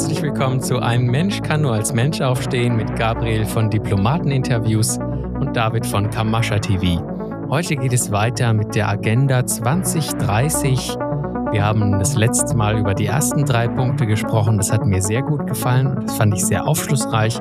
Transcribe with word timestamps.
Herzlich 0.00 0.22
willkommen 0.22 0.62
zu 0.62 0.78
Ein 0.78 1.08
Mensch 1.08 1.42
kann 1.42 1.60
nur 1.60 1.74
als 1.74 1.92
Mensch 1.92 2.22
aufstehen 2.22 2.74
mit 2.74 2.96
Gabriel 2.96 3.44
von 3.44 3.68
Diplomateninterviews 3.68 4.96
und 4.96 5.54
David 5.54 5.84
von 5.84 6.08
Kamascha 6.08 6.58
TV. 6.58 7.04
Heute 7.50 7.76
geht 7.76 7.92
es 7.92 8.10
weiter 8.10 8.54
mit 8.54 8.74
der 8.74 8.88
Agenda 8.88 9.44
2030. 9.44 10.96
Wir 11.52 11.62
haben 11.62 11.98
das 11.98 12.14
letzte 12.14 12.56
Mal 12.56 12.78
über 12.78 12.94
die 12.94 13.04
ersten 13.04 13.44
drei 13.44 13.68
Punkte 13.68 14.06
gesprochen. 14.06 14.56
Das 14.56 14.72
hat 14.72 14.86
mir 14.86 15.02
sehr 15.02 15.20
gut 15.20 15.46
gefallen. 15.46 15.98
Das 16.00 16.16
fand 16.16 16.32
ich 16.32 16.46
sehr 16.46 16.66
aufschlussreich 16.66 17.38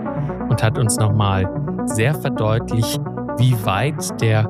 und 0.49 0.61
hat 0.61 0.77
uns 0.77 0.97
nochmal 0.97 1.49
sehr 1.85 2.13
verdeutlicht, 2.13 2.99
wie 3.37 3.55
weit 3.63 4.21
der 4.21 4.43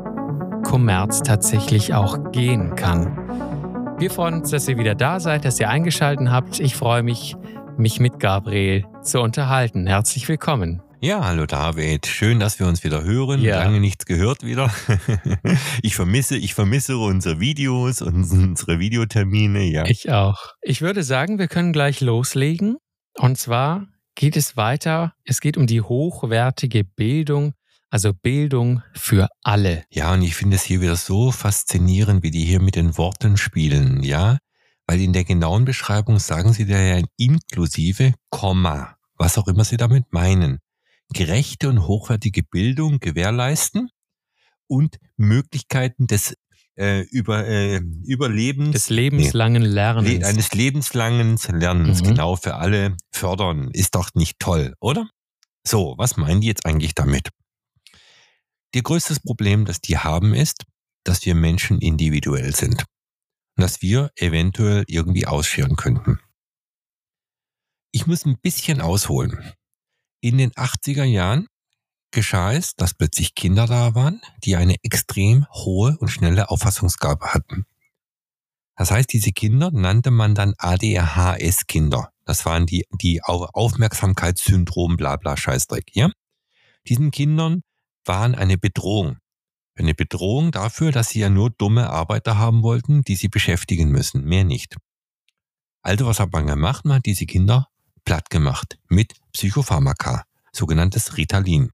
Kommerz 0.63 1.21
tatsächlich 1.21 1.93
auch 1.93 2.31
gehen 2.31 2.73
kann. 2.73 3.19
Wir 3.99 4.09
freuen 4.09 4.35
uns, 4.35 4.49
dass 4.49 4.67
ihr 4.67 4.77
wieder 4.77 4.95
da 4.95 5.19
seid, 5.19 5.43
dass 5.45 5.59
ihr 5.59 5.69
eingeschaltet 5.69 6.31
habt. 6.31 6.59
Ich 6.61 6.75
freue 6.75 7.03
mich, 7.03 7.35
mich 7.79 7.99
mit 7.99 8.19
Gabriel 8.19 8.85
zu 9.01 9.21
unterhalten. 9.21 9.87
Herzlich 9.87 10.27
willkommen. 10.27 10.81
Ja, 11.01 11.23
hallo 11.23 11.45
David. 11.45 12.07
Schön, 12.07 12.41
dass 12.41 12.59
wir 12.59 12.67
uns 12.67 12.83
wieder 12.83 13.05
hören. 13.05 13.41
Ja. 13.41 13.63
Lange 13.63 13.79
nichts 13.79 14.05
gehört 14.05 14.43
wieder. 14.43 14.69
ich 15.81 15.95
vermisse, 15.95 16.35
ich 16.35 16.53
vermisse 16.53 16.97
unsere 16.97 17.39
Videos 17.39 18.01
und 18.01 18.29
unsere 18.29 18.79
Videotermine, 18.79 19.63
ja. 19.63 19.85
Ich 19.85 20.11
auch. 20.11 20.55
Ich 20.61 20.81
würde 20.81 21.03
sagen, 21.03 21.39
wir 21.39 21.47
können 21.47 21.71
gleich 21.71 22.01
loslegen. 22.01 22.75
Und 23.17 23.37
zwar 23.37 23.87
geht 24.15 24.35
es 24.35 24.57
weiter. 24.57 25.13
Es 25.23 25.39
geht 25.39 25.55
um 25.55 25.65
die 25.65 25.81
hochwertige 25.81 26.83
Bildung, 26.83 27.53
also 27.89 28.11
Bildung 28.13 28.83
für 28.93 29.29
alle. 29.41 29.85
Ja, 29.89 30.13
und 30.13 30.21
ich 30.21 30.35
finde 30.35 30.57
es 30.57 30.63
hier 30.63 30.81
wieder 30.81 30.97
so 30.97 31.31
faszinierend, 31.31 32.23
wie 32.23 32.31
die 32.31 32.43
hier 32.43 32.61
mit 32.61 32.75
den 32.75 32.97
Worten 32.97 33.37
spielen, 33.37 34.03
ja. 34.03 34.37
Weil 34.89 35.01
in 35.01 35.13
der 35.13 35.23
genauen 35.23 35.65
Beschreibung 35.65 36.17
sagen 36.17 36.51
sie 36.51 36.65
da 36.65 36.79
ja 36.79 36.99
inklusive 37.15 38.15
Komma, 38.31 38.97
was 39.17 39.37
auch 39.37 39.47
immer 39.47 39.63
sie 39.63 39.77
damit 39.77 40.11
meinen 40.11 40.57
gerechte 41.13 41.69
und 41.69 41.85
hochwertige 41.85 42.41
Bildung 42.41 42.99
gewährleisten 42.99 43.91
und 44.65 44.97
Möglichkeiten 45.15 46.07
des 46.07 46.33
äh, 46.75 47.01
über, 47.01 47.45
äh, 47.45 47.81
Überlebens. 48.03 48.71
Des 48.71 48.89
lebenslangen 48.89 49.61
Lernens. 49.61 50.09
Le 50.09 50.25
eines 50.25 50.53
lebenslangen 50.53 51.37
Lernens, 51.47 52.01
mhm. 52.01 52.07
genau, 52.07 52.35
für 52.35 52.55
alle 52.55 52.97
fördern. 53.11 53.69
Ist 53.71 53.93
doch 53.93 54.15
nicht 54.15 54.39
toll, 54.39 54.73
oder? 54.79 55.07
So, 55.63 55.93
was 55.99 56.17
meinen 56.17 56.41
die 56.41 56.47
jetzt 56.47 56.65
eigentlich 56.65 56.95
damit? 56.95 57.29
Ihr 58.73 58.81
größtes 58.81 59.19
Problem, 59.19 59.65
das 59.65 59.81
die 59.81 59.99
haben, 59.99 60.33
ist, 60.33 60.63
dass 61.03 61.23
wir 61.27 61.35
Menschen 61.35 61.77
individuell 61.77 62.55
sind. 62.55 62.85
Dass 63.59 63.81
wir 63.81 64.11
eventuell 64.15 64.85
irgendwie 64.87 65.27
ausscheren 65.27 65.75
könnten. 65.75 66.19
Ich 67.91 68.07
muss 68.07 68.25
ein 68.25 68.39
bisschen 68.39 68.79
ausholen. 68.79 69.53
In 70.21 70.37
den 70.37 70.51
80er 70.51 71.03
Jahren 71.03 71.47
geschah 72.11 72.53
es, 72.53 72.75
dass 72.75 72.93
plötzlich 72.93 73.35
Kinder 73.35 73.67
da 73.67 73.95
waren, 73.95 74.21
die 74.43 74.55
eine 74.55 74.75
extrem 74.83 75.45
hohe 75.51 75.97
und 75.99 76.07
schnelle 76.07 76.49
Auffassungsgabe 76.49 77.33
hatten. 77.33 77.65
Das 78.75 78.91
heißt, 78.91 79.11
diese 79.11 79.31
Kinder 79.31 79.71
nannte 79.71 80.09
man 80.09 80.35
dann 80.35 80.53
ADHS-Kinder. 80.57 82.11
Das 82.23 82.45
waren 82.45 82.65
die, 82.65 82.85
die 83.01 83.21
Aufmerksamkeitssyndrom, 83.23 84.95
bla 84.95 85.17
bla 85.17 85.35
Scheißdreck, 85.35 85.95
ja? 85.95 86.09
Diesen 86.87 87.11
Kindern 87.11 87.61
waren 88.05 88.35
eine 88.35 88.57
Bedrohung. 88.57 89.17
Eine 89.79 89.95
Bedrohung 89.95 90.51
dafür, 90.51 90.91
dass 90.91 91.07
sie 91.07 91.21
ja 91.21 91.29
nur 91.29 91.51
dumme 91.51 91.89
Arbeiter 91.89 92.37
haben 92.37 92.63
wollten, 92.63 93.01
die 93.03 93.15
sie 93.15 93.29
beschäftigen 93.29 93.89
müssen, 93.89 94.25
mehr 94.25 94.43
nicht. 94.43 94.75
Also 95.81 96.05
was 96.05 96.19
hat 96.19 96.33
man 96.33 96.47
gemacht? 96.47 96.83
Man 96.83 96.97
hat 96.97 97.05
diese 97.05 97.25
Kinder 97.25 97.69
platt 98.03 98.29
gemacht 98.29 98.77
mit 98.89 99.13
Psychopharmaka, 99.31 100.25
sogenanntes 100.51 101.15
Ritalin. 101.15 101.71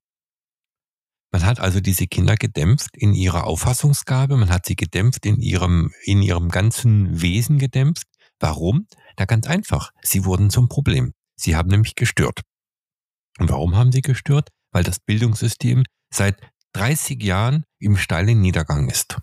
Man 1.31 1.45
hat 1.45 1.59
also 1.59 1.79
diese 1.79 2.05
Kinder 2.05 2.35
gedämpft 2.35 2.95
in 2.95 3.15
ihrer 3.15 3.45
Auffassungsgabe, 3.45 4.37
man 4.37 4.49
hat 4.49 4.67
sie 4.67 4.75
gedämpft 4.75 5.25
in 5.25 5.41
ihrem, 5.41 5.91
in 6.03 6.21
ihrem 6.21 6.49
ganzen 6.49 7.21
Wesen 7.21 7.57
gedämpft. 7.57 8.05
Warum? 8.39 8.85
Na 9.17 9.25
ganz 9.25 9.47
einfach, 9.47 9.89
sie 10.03 10.25
wurden 10.25 10.51
zum 10.51 10.69
Problem. 10.69 11.13
Sie 11.35 11.55
haben 11.55 11.69
nämlich 11.69 11.95
gestört. 11.95 12.41
Und 13.39 13.49
warum 13.49 13.75
haben 13.75 13.91
sie 13.91 14.01
gestört? 14.01 14.49
Weil 14.71 14.83
das 14.83 14.99
Bildungssystem 14.99 15.83
seit 16.13 16.39
30 16.75 17.23
Jahren 17.23 17.63
im 17.85 17.97
steilen 17.97 18.41
Niedergang 18.41 18.89
ist. 18.89 19.17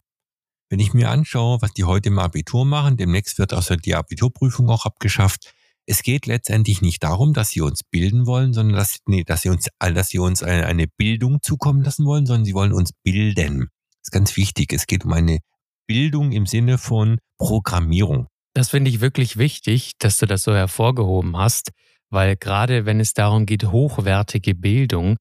Wenn 0.70 0.78
ich 0.78 0.94
mir 0.94 1.10
anschaue, 1.10 1.60
was 1.60 1.72
die 1.72 1.84
heute 1.84 2.08
im 2.08 2.18
Abitur 2.18 2.64
machen, 2.64 2.96
demnächst 2.96 3.38
wird 3.38 3.52
also 3.52 3.76
die 3.76 3.94
Abiturprüfung 3.94 4.70
auch 4.70 4.86
abgeschafft, 4.86 5.52
es 5.84 6.02
geht 6.02 6.26
letztendlich 6.26 6.80
nicht 6.80 7.02
darum, 7.02 7.34
dass 7.34 7.50
sie 7.50 7.60
uns 7.60 7.82
bilden 7.82 8.24
wollen, 8.24 8.52
sondern 8.52 8.76
dass, 8.76 9.00
nee, 9.06 9.24
dass 9.24 9.42
sie 9.42 9.48
uns, 9.48 9.68
dass 9.80 10.08
sie 10.08 10.18
uns 10.18 10.42
eine, 10.42 10.66
eine 10.66 10.86
Bildung 10.86 11.42
zukommen 11.42 11.82
lassen 11.82 12.06
wollen, 12.06 12.24
sondern 12.24 12.44
sie 12.44 12.54
wollen 12.54 12.72
uns 12.72 12.92
bilden. 13.02 13.68
Das 13.90 14.04
ist 14.04 14.12
ganz 14.12 14.36
wichtig. 14.36 14.72
Es 14.72 14.86
geht 14.86 15.04
um 15.04 15.12
eine 15.12 15.40
Bildung 15.86 16.30
im 16.30 16.46
Sinne 16.46 16.78
von 16.78 17.18
Programmierung. 17.36 18.28
Das 18.54 18.70
finde 18.70 18.90
ich 18.90 19.00
wirklich 19.00 19.36
wichtig, 19.36 19.92
dass 19.98 20.18
du 20.18 20.26
das 20.26 20.44
so 20.44 20.54
hervorgehoben 20.54 21.36
hast, 21.36 21.72
weil 22.10 22.36
gerade 22.36 22.86
wenn 22.86 23.00
es 23.00 23.12
darum 23.12 23.44
geht, 23.44 23.64
hochwertige 23.64 24.54
Bildung, 24.54 25.16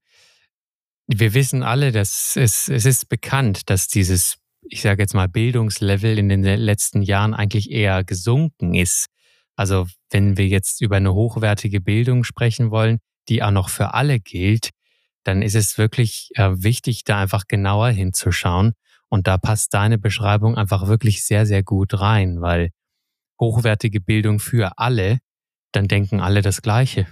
wir 1.06 1.34
wissen 1.34 1.62
alle, 1.62 1.92
dass 1.92 2.36
es, 2.36 2.68
es 2.68 2.86
ist 2.86 3.08
bekannt, 3.08 3.70
dass 3.70 3.88
dieses, 3.88 4.36
ich 4.62 4.82
sage 4.82 5.02
jetzt 5.02 5.14
mal, 5.14 5.28
Bildungslevel 5.28 6.18
in 6.18 6.28
den 6.28 6.42
letzten 6.42 7.02
Jahren 7.02 7.34
eigentlich 7.34 7.70
eher 7.70 8.04
gesunken 8.04 8.74
ist. 8.74 9.06
Also 9.56 9.86
wenn 10.10 10.36
wir 10.36 10.46
jetzt 10.48 10.80
über 10.80 10.96
eine 10.96 11.14
hochwertige 11.14 11.80
Bildung 11.80 12.24
sprechen 12.24 12.70
wollen, 12.70 12.98
die 13.28 13.42
auch 13.42 13.50
noch 13.50 13.68
für 13.68 13.94
alle 13.94 14.20
gilt, 14.20 14.70
dann 15.24 15.42
ist 15.42 15.54
es 15.54 15.78
wirklich 15.78 16.30
äh, 16.34 16.50
wichtig, 16.54 17.04
da 17.04 17.20
einfach 17.20 17.44
genauer 17.46 17.90
hinzuschauen. 17.90 18.72
Und 19.08 19.26
da 19.26 19.38
passt 19.38 19.74
deine 19.74 19.98
Beschreibung 19.98 20.56
einfach 20.56 20.86
wirklich 20.86 21.24
sehr, 21.24 21.46
sehr 21.46 21.62
gut 21.62 22.00
rein, 22.00 22.40
weil 22.40 22.70
hochwertige 23.40 24.00
Bildung 24.00 24.40
für 24.40 24.78
alle, 24.78 25.18
dann 25.72 25.86
denken 25.86 26.20
alle 26.20 26.42
das 26.42 26.62
Gleiche. 26.62 27.06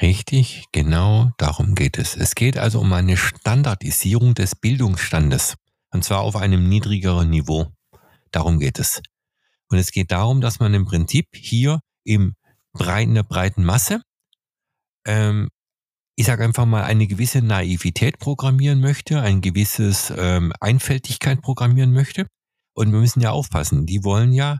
Richtig, 0.00 0.64
genau 0.72 1.30
darum 1.36 1.74
geht 1.74 1.98
es. 1.98 2.16
Es 2.16 2.34
geht 2.34 2.56
also 2.56 2.80
um 2.80 2.90
eine 2.94 3.18
Standardisierung 3.18 4.34
des 4.34 4.54
Bildungsstandes, 4.54 5.56
und 5.90 6.04
zwar 6.04 6.20
auf 6.20 6.36
einem 6.36 6.68
niedrigeren 6.68 7.28
Niveau. 7.28 7.66
Darum 8.30 8.58
geht 8.58 8.78
es. 8.78 9.02
Und 9.68 9.76
es 9.76 9.92
geht 9.92 10.10
darum, 10.10 10.40
dass 10.40 10.58
man 10.58 10.72
im 10.72 10.86
Prinzip 10.86 11.26
hier 11.34 11.80
im 12.04 12.34
breiten, 12.72 13.14
der 13.14 13.24
breiten 13.24 13.62
Masse, 13.62 14.00
ähm, 15.06 15.48
ich 16.16 16.26
sage 16.26 16.44
einfach 16.44 16.66
mal, 16.66 16.84
eine 16.84 17.06
gewisse 17.06 17.42
Naivität 17.42 18.18
programmieren 18.18 18.80
möchte, 18.80 19.20
ein 19.20 19.42
gewisses 19.42 20.12
ähm, 20.16 20.52
Einfältigkeit 20.60 21.42
programmieren 21.42 21.92
möchte. 21.92 22.26
Und 22.74 22.92
wir 22.92 23.00
müssen 23.00 23.20
ja 23.20 23.32
aufpassen, 23.32 23.84
die 23.86 24.02
wollen 24.02 24.32
ja 24.32 24.58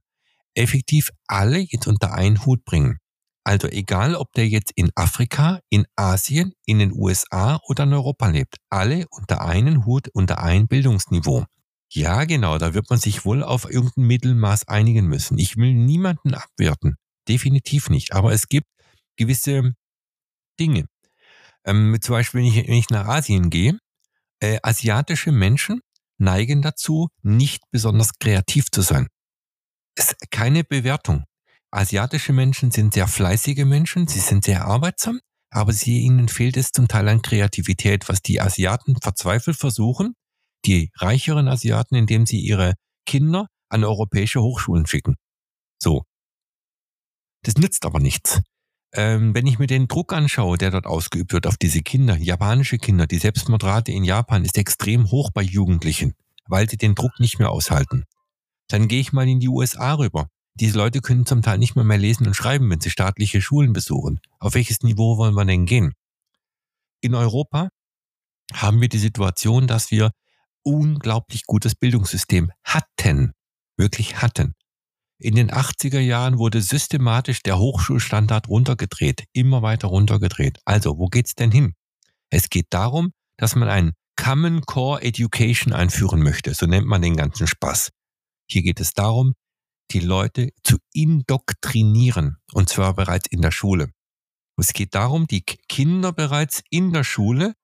effektiv 0.55 1.11
alle 1.27 1.59
jetzt 1.59 1.87
unter 1.87 2.13
einen 2.13 2.45
Hut 2.45 2.65
bringen. 2.65 3.00
Also 3.45 3.69
egal, 3.69 4.15
ob 4.15 4.33
der 4.35 4.49
jetzt 4.49 4.73
in 4.75 4.91
Afrika, 4.95 5.61
in 5.71 5.87
Asien, 5.97 6.53
in 6.67 6.79
den 6.79 6.93
USA 6.93 7.59
oder 7.67 7.85
in 7.85 7.93
Europa 7.95 8.29
lebt, 8.29 8.57
alle 8.69 9.07
unter 9.11 9.43
einen 9.43 9.87
Hut, 9.87 10.09
unter 10.13 10.43
ein 10.43 10.69
Bildungsniveau. 10.69 11.47
Ja, 11.93 12.25
genau, 12.25 12.59
da 12.59 12.75
wird 12.75 12.89
man 12.91 13.01
sich 13.01 13.25
wohl 13.25 13.43
auf 13.43 13.69
irgendein 13.69 14.07
Mittelmaß 14.07 14.69
einigen 14.69 15.07
müssen. 15.07 15.39
Ich 15.39 15.57
will 15.57 15.75
niemanden 15.75 16.35
abwerten. 16.35 16.97
Definitiv 17.29 17.91
nicht. 17.91 18.13
Aber 18.13 18.33
es 18.33 18.49
gibt 18.49 18.69
gewisse 19.17 19.75
Dinge. 20.61 20.87
Ähm, 21.65 21.97
zum 22.01 22.13
Beispiel, 22.15 22.41
wenn 22.41 22.47
ich, 22.47 22.69
wenn 22.69 22.75
ich 22.75 22.91
nach 22.91 23.09
Asien 23.09 23.51
gehe, 23.51 23.79
äh, 24.41 24.59
asiatische 24.63 25.33
Menschen 25.33 25.81
neigen 26.19 26.63
dazu, 26.63 27.09
nicht 27.23 27.63
besonders 27.71 28.13
kreativ 28.19 28.71
zu 28.71 28.83
sein. 28.83 29.09
Es 29.97 30.13
ist 30.13 30.31
keine 30.31 30.65
Bewertung. 30.65 31.25
Asiatische 31.73 32.33
Menschen 32.33 32.71
sind 32.71 32.95
sehr 32.95 33.07
fleißige 33.07 33.65
Menschen, 33.65 34.09
sie 34.09 34.19
sind 34.19 34.45
sehr 34.45 34.65
arbeitsam, 34.65 35.21
aber 35.51 35.73
sie, 35.73 36.01
ihnen 36.01 36.29
fehlt 36.29 36.57
es 36.57 36.73
zum 36.73 36.89
Teil 36.89 37.09
an 37.09 37.23
Kreativität, 37.23 38.09
was 38.09 38.23
die 38.23 38.41
Asiaten 38.41 38.97
verzweifelt 39.01 39.57
versuchen, 39.57 40.15
die 40.65 40.91
reicheren 40.97 41.49
Asiaten, 41.49 41.95
indem 41.95 42.27
sie 42.27 42.41
ihre 42.41 42.75
Kinder 43.07 43.47
an 43.69 43.85
europäische 43.85 44.43
Hochschulen 44.43 44.87
schicken. 44.87 45.17
So. 45.79 46.05
Das 47.43 47.55
nützt 47.55 47.87
aber 47.87 48.01
nichts. 48.01 48.41
Ähm, 48.93 49.35
wenn 49.35 49.47
ich 49.47 49.61
mir 49.61 49.69
den 49.69 49.87
Druck 49.87 50.13
anschaue, 50.13 50.59
der 50.59 50.73
dort 50.73 50.87
ausgeübt 50.87 51.33
wird 51.33 51.47
auf 51.47 51.57
diese 51.57 51.81
Kinder, 51.81 52.17
japanische 52.17 52.79
Kinder, 52.79 53.07
die 53.07 53.19
Selbstmordrate 53.19 53.93
in 53.93 54.03
Japan 54.03 54.45
ist 54.45 54.59
extrem 54.59 55.11
hoch 55.13 55.31
bei 55.33 55.43
Jugendlichen, 55.43 56.15
weil 56.49 56.69
sie 56.69 56.77
den 56.77 56.97
Druck 56.97 57.21
nicht 57.21 57.39
mehr 57.39 57.51
aushalten. 57.51 58.05
Dann 58.69 58.89
gehe 58.89 59.01
ich 59.01 59.13
mal 59.13 59.29
in 59.29 59.39
die 59.39 59.49
USA 59.49 59.95
rüber. 59.95 60.29
Diese 60.61 60.77
Leute 60.77 61.01
können 61.01 61.25
zum 61.25 61.41
Teil 61.41 61.57
nicht 61.57 61.75
mehr 61.75 61.85
mehr 61.87 61.97
lesen 61.97 62.27
und 62.27 62.35
schreiben, 62.35 62.69
wenn 62.71 62.81
sie 62.81 62.91
staatliche 62.91 63.41
Schulen 63.41 63.73
besuchen. 63.73 64.21
Auf 64.39 64.55
welches 64.55 64.83
Niveau 64.83 65.17
wollen 65.17 65.35
wir 65.35 65.47
denn 65.47 65.65
gehen? 65.65 65.95
In 67.01 67.15
Europa 67.15 67.71
haben 68.53 68.83
wir 68.83 68.91
die 68.91 68.99
Situation, 68.99 69.67
dass 69.67 69.91
wir 69.91 70.13
unglaublich 70.63 71.47
gutes 71.47 71.75
Bildungssystem 71.75 72.53
hatten, 72.63 73.33
wirklich 73.79 74.21
hatten. 74.21 74.55
In 75.19 75.35
den 75.35 75.51
80er 75.51 75.99
Jahren 75.99 76.39
wurde 76.39 76.61
systematisch 76.61 77.43
der 77.43 77.59
Hochschulstandard 77.59 78.49
runtergedreht, 78.49 79.25
immer 79.33 79.63
weiter 79.63 79.89
runtergedreht. 79.89 80.59
Also, 80.67 80.99
wo 80.99 81.07
geht's 81.07 81.35
denn 81.35 81.51
hin? 81.51 81.75
Es 82.29 82.51
geht 82.51 82.67
darum, 82.71 83.13
dass 83.39 83.57
man 83.57 83.69
ein 83.69 83.93
Common 84.17 84.63
Core 84.63 85.03
Education 85.03 85.73
einführen 85.73 86.23
möchte. 86.23 86.53
So 86.53 86.67
nennt 86.67 86.87
man 86.87 87.01
den 87.01 87.17
ganzen 87.17 87.47
Spaß. 87.47 87.91
Hier 88.47 88.63
geht 88.63 88.81
es 88.81 88.93
darum, 88.93 89.35
die 89.91 90.01
Leute 90.01 90.51
zu 90.63 90.79
indoktrinieren. 90.93 92.39
Und 92.53 92.69
zwar 92.69 92.95
bereits 92.95 93.29
in 93.29 93.43
der 93.43 93.51
Schule. 93.51 93.91
Es 94.57 94.73
geht 94.73 94.95
darum, 94.95 95.27
die 95.27 95.43
Kinder 95.43 96.13
bereits 96.13 96.63
in 96.71 96.93
der 96.93 97.05
Schule 97.05 97.55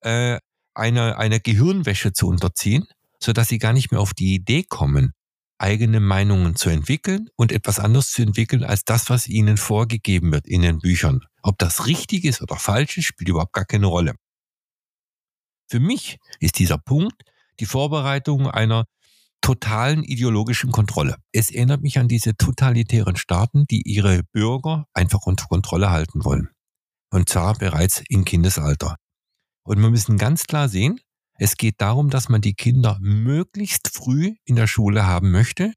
äh, 0.00 0.38
einer, 0.74 1.18
einer 1.18 1.40
Gehirnwäsche 1.40 2.12
zu 2.12 2.28
unterziehen, 2.28 2.86
sodass 3.20 3.48
sie 3.48 3.58
gar 3.58 3.72
nicht 3.72 3.90
mehr 3.90 4.00
auf 4.00 4.14
die 4.14 4.34
Idee 4.34 4.62
kommen, 4.62 5.12
eigene 5.58 6.00
Meinungen 6.00 6.56
zu 6.56 6.70
entwickeln 6.70 7.28
und 7.36 7.52
etwas 7.52 7.78
anderes 7.78 8.10
zu 8.12 8.22
entwickeln 8.22 8.64
als 8.64 8.84
das, 8.84 9.10
was 9.10 9.28
ihnen 9.28 9.56
vorgegeben 9.56 10.32
wird 10.32 10.46
in 10.46 10.62
den 10.62 10.78
Büchern. 10.80 11.20
Ob 11.42 11.58
das 11.58 11.86
richtig 11.86 12.24
ist 12.24 12.42
oder 12.42 12.56
falsch 12.56 12.98
ist, 12.98 13.06
spielt 13.06 13.28
überhaupt 13.28 13.52
gar 13.52 13.64
keine 13.64 13.86
Rolle. 13.86 14.14
Für 15.68 15.80
mich 15.80 16.18
ist 16.40 16.58
dieser 16.58 16.78
Punkt 16.78 17.22
die 17.60 17.66
Vorbereitung 17.66 18.50
einer 18.50 18.86
totalen 19.42 20.02
ideologischen 20.02 20.72
Kontrolle. 20.72 21.16
Es 21.32 21.50
erinnert 21.50 21.82
mich 21.82 21.98
an 21.98 22.08
diese 22.08 22.34
totalitären 22.34 23.16
Staaten, 23.16 23.66
die 23.66 23.82
ihre 23.82 24.22
Bürger 24.32 24.86
einfach 24.94 25.26
unter 25.26 25.46
Kontrolle 25.46 25.90
halten 25.90 26.24
wollen. 26.24 26.48
Und 27.10 27.28
zwar 27.28 27.58
bereits 27.58 28.02
im 28.08 28.24
Kindesalter. 28.24 28.96
Und 29.64 29.80
wir 29.82 29.90
müssen 29.90 30.16
ganz 30.16 30.44
klar 30.44 30.68
sehen, 30.68 30.98
es 31.38 31.56
geht 31.56 31.80
darum, 31.80 32.08
dass 32.08 32.28
man 32.28 32.40
die 32.40 32.54
Kinder 32.54 32.98
möglichst 33.00 33.90
früh 33.92 34.34
in 34.44 34.56
der 34.56 34.66
Schule 34.66 35.06
haben 35.06 35.30
möchte 35.30 35.74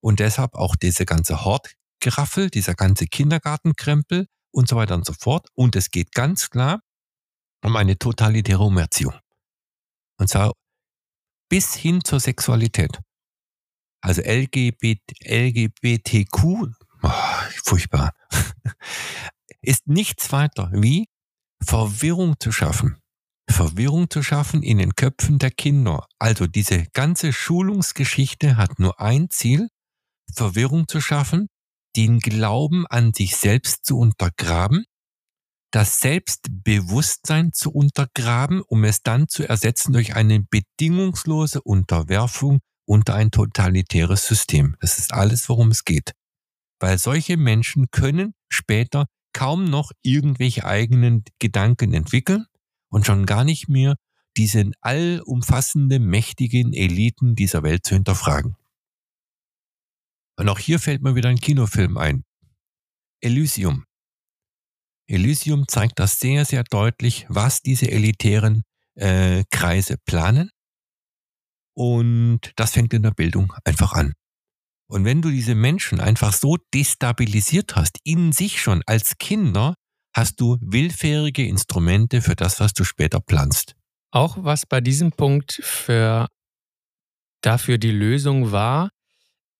und 0.00 0.20
deshalb 0.20 0.54
auch 0.54 0.76
diese 0.76 1.06
ganze 1.06 1.44
Hortgeraffel, 1.44 2.50
dieser 2.50 2.74
ganze 2.74 3.06
Kindergartenkrempel 3.06 4.26
und 4.52 4.68
so 4.68 4.76
weiter 4.76 4.94
und 4.94 5.06
so 5.06 5.14
fort. 5.18 5.48
Und 5.54 5.74
es 5.74 5.90
geht 5.90 6.12
ganz 6.12 6.50
klar 6.50 6.80
um 7.64 7.74
eine 7.76 7.98
totalitäre 7.98 8.62
Umerziehung. 8.62 9.14
Und 10.18 10.28
zwar 10.28 10.52
bis 11.48 11.74
hin 11.74 12.02
zur 12.04 12.20
Sexualität. 12.20 13.00
Also 14.06 14.22
LGBT, 14.22 15.00
LGBTQ, 15.24 16.44
oh, 17.02 17.10
furchtbar, 17.64 18.12
ist 19.62 19.88
nichts 19.88 20.30
weiter 20.30 20.70
wie 20.72 21.08
Verwirrung 21.60 22.38
zu 22.38 22.52
schaffen. 22.52 22.98
Verwirrung 23.50 24.08
zu 24.08 24.22
schaffen 24.22 24.62
in 24.62 24.78
den 24.78 24.94
Köpfen 24.94 25.40
der 25.40 25.50
Kinder. 25.50 26.06
Also 26.20 26.46
diese 26.46 26.84
ganze 26.92 27.32
Schulungsgeschichte 27.32 28.56
hat 28.56 28.78
nur 28.78 29.00
ein 29.00 29.28
Ziel, 29.28 29.70
Verwirrung 30.32 30.86
zu 30.86 31.00
schaffen, 31.00 31.48
den 31.96 32.20
Glauben 32.20 32.86
an 32.86 33.12
sich 33.12 33.34
selbst 33.34 33.86
zu 33.86 33.98
untergraben, 33.98 34.84
das 35.72 35.98
Selbstbewusstsein 35.98 37.52
zu 37.52 37.72
untergraben, 37.72 38.62
um 38.62 38.84
es 38.84 39.02
dann 39.02 39.26
zu 39.26 39.48
ersetzen 39.48 39.92
durch 39.92 40.14
eine 40.14 40.44
bedingungslose 40.48 41.60
Unterwerfung 41.60 42.60
unter 42.86 43.14
ein 43.14 43.30
totalitäres 43.30 44.26
System. 44.26 44.76
Das 44.80 44.98
ist 44.98 45.12
alles, 45.12 45.48
worum 45.48 45.70
es 45.70 45.84
geht. 45.84 46.12
Weil 46.80 46.98
solche 46.98 47.36
Menschen 47.36 47.90
können 47.90 48.34
später 48.48 49.06
kaum 49.32 49.64
noch 49.64 49.92
irgendwelche 50.02 50.64
eigenen 50.64 51.24
Gedanken 51.38 51.92
entwickeln 51.92 52.46
und 52.88 53.04
schon 53.04 53.26
gar 53.26 53.44
nicht 53.44 53.68
mehr 53.68 53.96
diese 54.36 54.70
allumfassende, 54.80 55.98
mächtigen 55.98 56.72
Eliten 56.72 57.34
dieser 57.34 57.62
Welt 57.62 57.84
zu 57.84 57.94
hinterfragen. 57.94 58.56
Und 60.38 60.48
auch 60.48 60.58
hier 60.58 60.78
fällt 60.78 61.02
mir 61.02 61.14
wieder 61.14 61.30
ein 61.30 61.40
Kinofilm 61.40 61.96
ein. 61.96 62.24
Elysium. 63.20 63.84
Elysium 65.08 65.66
zeigt 65.68 65.98
das 65.98 66.18
sehr, 66.18 66.44
sehr 66.44 66.64
deutlich, 66.64 67.26
was 67.28 67.62
diese 67.62 67.90
elitären 67.90 68.62
äh, 68.94 69.44
Kreise 69.50 69.96
planen 70.04 70.50
und 71.76 72.40
das 72.56 72.72
fängt 72.72 72.94
in 72.94 73.02
der 73.02 73.10
Bildung 73.10 73.52
einfach 73.64 73.92
an. 73.92 74.14
Und 74.88 75.04
wenn 75.04 75.20
du 75.20 75.30
diese 75.30 75.54
Menschen 75.54 76.00
einfach 76.00 76.32
so 76.32 76.56
destabilisiert 76.72 77.76
hast, 77.76 77.98
in 78.04 78.32
sich 78.32 78.60
schon 78.60 78.82
als 78.86 79.18
Kinder, 79.18 79.74
hast 80.14 80.40
du 80.40 80.56
willfährige 80.60 81.46
Instrumente 81.46 82.22
für 82.22 82.36
das, 82.36 82.60
was 82.60 82.72
du 82.72 82.84
später 82.84 83.20
planst. 83.20 83.74
Auch 84.10 84.38
was 84.40 84.64
bei 84.64 84.80
diesem 84.80 85.12
Punkt 85.12 85.60
für 85.62 86.28
dafür 87.42 87.78
die 87.78 87.90
Lösung 87.90 88.52
war, 88.52 88.90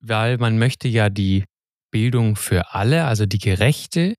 weil 0.00 0.38
man 0.38 0.58
möchte 0.58 0.88
ja 0.88 1.10
die 1.10 1.44
Bildung 1.90 2.36
für 2.36 2.72
alle, 2.72 3.04
also 3.04 3.26
die 3.26 3.38
gerechte 3.38 4.14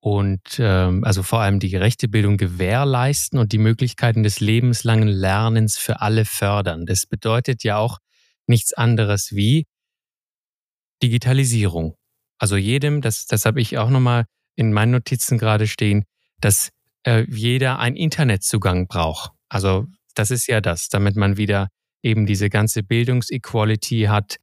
und 0.00 0.58
ähm, 0.58 1.04
also 1.04 1.22
vor 1.22 1.40
allem 1.40 1.60
die 1.60 1.68
gerechte 1.68 2.08
Bildung 2.08 2.38
gewährleisten 2.38 3.38
und 3.38 3.52
die 3.52 3.58
Möglichkeiten 3.58 4.22
des 4.22 4.40
lebenslangen 4.40 5.08
Lernens 5.08 5.76
für 5.76 6.00
alle 6.00 6.24
fördern. 6.24 6.86
Das 6.86 7.06
bedeutet 7.06 7.62
ja 7.62 7.76
auch 7.76 7.98
nichts 8.46 8.72
anderes 8.72 9.32
wie 9.32 9.66
Digitalisierung. 11.02 11.94
Also 12.38 12.56
jedem, 12.56 13.02
das, 13.02 13.26
das 13.26 13.44
habe 13.44 13.60
ich 13.60 13.76
auch 13.76 13.90
nochmal 13.90 14.24
in 14.56 14.72
meinen 14.72 14.92
Notizen 14.92 15.38
gerade 15.38 15.66
stehen, 15.66 16.04
dass 16.40 16.70
äh, 17.04 17.24
jeder 17.28 17.78
einen 17.78 17.96
Internetzugang 17.96 18.86
braucht. 18.86 19.32
Also 19.50 19.86
das 20.14 20.30
ist 20.30 20.46
ja 20.46 20.62
das, 20.62 20.88
damit 20.88 21.16
man 21.16 21.36
wieder 21.36 21.68
eben 22.02 22.24
diese 22.24 22.48
ganze 22.48 22.82
Bildungsequality 22.82 24.04
hat, 24.04 24.36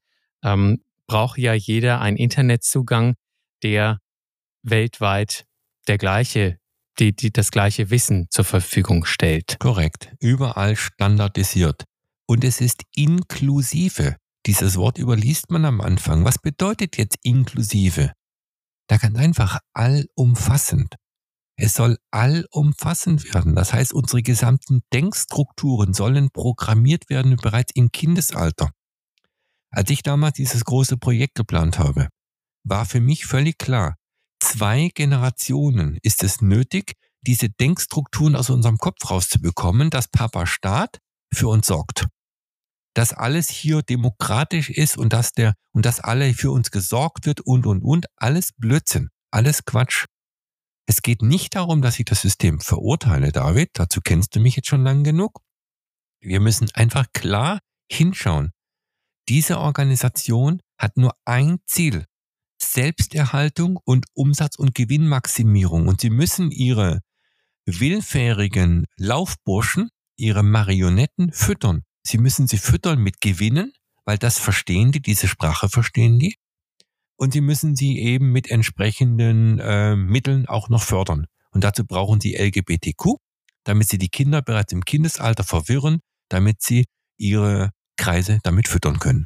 ähm, 0.44 0.84
braucht 1.08 1.40
ja 1.40 1.54
jeder 1.54 2.02
einen 2.02 2.18
Internetzugang, 2.18 3.16
der 3.64 4.00
weltweit 4.70 5.46
der 5.88 5.98
gleiche, 5.98 6.58
die, 7.00 7.16
die 7.16 7.32
das 7.32 7.52
gleiche 7.52 7.90
Wissen 7.90 8.28
zur 8.30 8.46
Verfügung 8.46 9.06
stellt. 9.06 9.58
Korrekt. 9.60 10.14
Überall 10.20 10.76
standardisiert. 10.76 11.84
Und 12.28 12.44
es 12.44 12.60
ist 12.62 12.84
inklusive. 12.96 14.18
Dieses 14.46 14.78
Wort 14.78 14.98
überliest 14.98 15.50
man 15.50 15.66
am 15.66 15.82
Anfang. 15.82 16.26
Was 16.26 16.40
bedeutet 16.40 16.98
jetzt 16.98 17.18
inklusive? 17.24 18.14
Da 18.88 18.98
kann 18.98 19.16
einfach 19.16 19.60
allumfassend. 19.74 20.96
Es 21.60 21.74
soll 21.74 21.98
allumfassend 22.12 23.34
werden. 23.34 23.56
Das 23.56 23.74
heißt, 23.74 23.94
unsere 23.94 24.22
gesamten 24.22 24.82
Denkstrukturen 24.94 25.94
sollen 25.94 26.30
programmiert 26.32 27.10
werden 27.10 27.36
bereits 27.36 27.72
im 27.74 27.92
Kindesalter. 27.92 28.72
Als 29.72 29.90
ich 29.90 30.04
damals 30.04 30.36
dieses 30.38 30.64
große 30.64 30.98
Projekt 30.98 31.36
geplant 31.36 31.80
habe, 31.80 32.10
war 32.64 32.86
für 32.86 33.02
mich 33.02 33.26
völlig 33.26 33.58
klar, 33.58 33.96
zwei 34.40 34.90
Generationen 34.94 35.98
ist 36.02 36.24
es 36.24 36.42
nötig, 36.42 36.94
diese 37.22 37.50
Denkstrukturen 37.50 38.36
aus 38.36 38.50
unserem 38.50 38.78
Kopf 38.78 39.10
rauszubekommen, 39.10 39.90
dass 39.90 40.08
Papa 40.08 40.46
Staat 40.46 41.00
für 41.34 41.48
uns 41.48 41.68
sorgt. 41.68 42.08
Dass 42.94 43.14
alles 43.14 43.50
hier 43.50 43.82
demokratisch 43.84 44.70
ist 44.70 44.98
und 44.98 45.14
dass 45.14 45.34
der, 45.34 45.54
und 45.72 45.86
dass 45.86 46.00
alle 46.00 46.34
für 46.34 46.52
uns 46.52 46.72
gesorgt 46.72 47.26
wird 47.26 47.42
und, 47.42 47.66
und, 47.68 47.84
und. 47.84 48.08
Alles 48.16 48.54
Blödsinn. 48.54 49.10
Alles 49.32 49.66
Quatsch. 49.66 50.06
Es 50.88 51.02
geht 51.02 51.22
nicht 51.22 51.56
darum, 51.56 51.82
dass 51.82 52.00
ich 52.00 52.06
das 52.06 52.22
System 52.22 52.60
verurteile, 52.60 53.32
David. 53.32 53.72
Dazu 53.74 54.00
kennst 54.02 54.36
du 54.36 54.40
mich 54.40 54.56
jetzt 54.56 54.70
schon 54.70 54.84
lang 54.84 55.04
genug. 55.04 55.42
Wir 56.22 56.40
müssen 56.40 56.72
einfach 56.74 57.06
klar 57.14 57.60
hinschauen. 57.92 58.52
Diese 59.30 59.60
Organisation 59.60 60.62
hat 60.80 60.96
nur 60.98 61.14
ein 61.26 61.60
Ziel. 61.66 62.06
Selbsterhaltung 62.62 63.78
und 63.84 64.06
Umsatz- 64.14 64.58
und 64.58 64.76
Gewinnmaximierung. 64.76 65.88
Und 65.88 66.02
sie 66.02 66.10
müssen 66.10 66.52
ihre 66.52 67.02
willfährigen 67.66 68.86
Laufburschen, 68.98 69.90
ihre 70.16 70.44
Marionetten 70.44 71.32
füttern. 71.32 71.84
Sie 72.04 72.18
müssen 72.18 72.48
sie 72.48 72.58
füttern 72.58 73.00
mit 73.00 73.22
Gewinnen, 73.22 73.74
weil 74.06 74.18
das 74.18 74.40
verstehen 74.40 74.92
die, 74.92 75.02
diese 75.02 75.28
Sprache 75.28 75.70
verstehen 75.70 76.20
die. 76.20 76.36
Und 77.18 77.34
sie 77.34 77.42
müssen 77.42 77.76
sie 77.76 78.00
eben 78.00 78.32
mit 78.32 78.50
entsprechenden 78.50 79.60
äh, 79.60 79.96
Mitteln 79.96 80.48
auch 80.48 80.70
noch 80.70 80.84
fördern. 80.84 81.28
Und 81.52 81.64
dazu 81.64 81.86
brauchen 81.86 82.22
sie 82.22 82.36
LGBTQ, 82.36 83.18
damit 83.64 83.90
sie 83.90 83.98
die 83.98 84.10
Kinder 84.10 84.42
bereits 84.42 84.72
im 84.72 84.86
Kindesalter 84.86 85.44
verwirren, 85.44 86.00
damit 86.30 86.62
sie 86.62 86.86
ihre 87.18 87.72
Kreise 87.98 88.40
damit 88.44 88.68
füttern 88.68 89.00
können. 89.00 89.26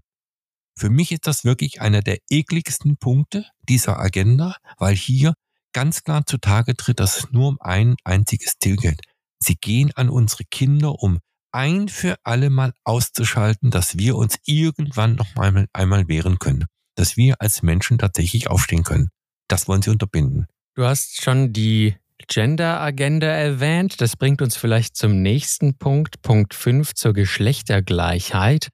Für 0.75 0.89
mich 0.89 1.11
ist 1.11 1.27
das 1.27 1.43
wirklich 1.43 1.81
einer 1.81 2.01
der 2.01 2.17
ekligsten 2.29 2.97
Punkte 2.97 3.45
dieser 3.67 3.99
Agenda, 3.99 4.55
weil 4.77 4.95
hier 4.95 5.33
ganz 5.73 6.03
klar 6.03 6.25
zutage 6.25 6.75
tritt, 6.75 6.99
dass 6.99 7.17
es 7.17 7.31
nur 7.31 7.49
um 7.49 7.57
ein 7.61 7.95
einziges 8.03 8.55
Ziel 8.59 8.75
geht. 8.75 9.01
Sie 9.39 9.55
gehen 9.55 9.91
an 9.95 10.09
unsere 10.09 10.43
Kinder, 10.45 11.01
um 11.01 11.19
ein 11.51 11.89
für 11.89 12.15
alle 12.23 12.49
Mal 12.49 12.73
auszuschalten, 12.83 13.71
dass 13.71 13.97
wir 13.97 14.15
uns 14.15 14.37
irgendwann 14.45 15.15
noch 15.15 15.35
einmal, 15.35 15.67
einmal 15.73 16.07
wehren 16.07 16.39
können. 16.39 16.65
Dass 16.95 17.17
wir 17.17 17.41
als 17.41 17.61
Menschen 17.61 17.97
tatsächlich 17.97 18.49
aufstehen 18.49 18.83
können. 18.83 19.09
Das 19.47 19.67
wollen 19.67 19.81
sie 19.81 19.89
unterbinden. 19.89 20.47
Du 20.75 20.85
hast 20.85 21.21
schon 21.21 21.51
die 21.51 21.95
Gender-Agenda 22.27 23.27
erwähnt. 23.27 23.99
Das 23.99 24.15
bringt 24.15 24.41
uns 24.41 24.55
vielleicht 24.55 24.95
zum 24.95 25.21
nächsten 25.21 25.77
Punkt, 25.77 26.21
Punkt 26.21 26.53
5 26.53 26.93
zur 26.93 27.13
Geschlechtergleichheit. 27.13 28.69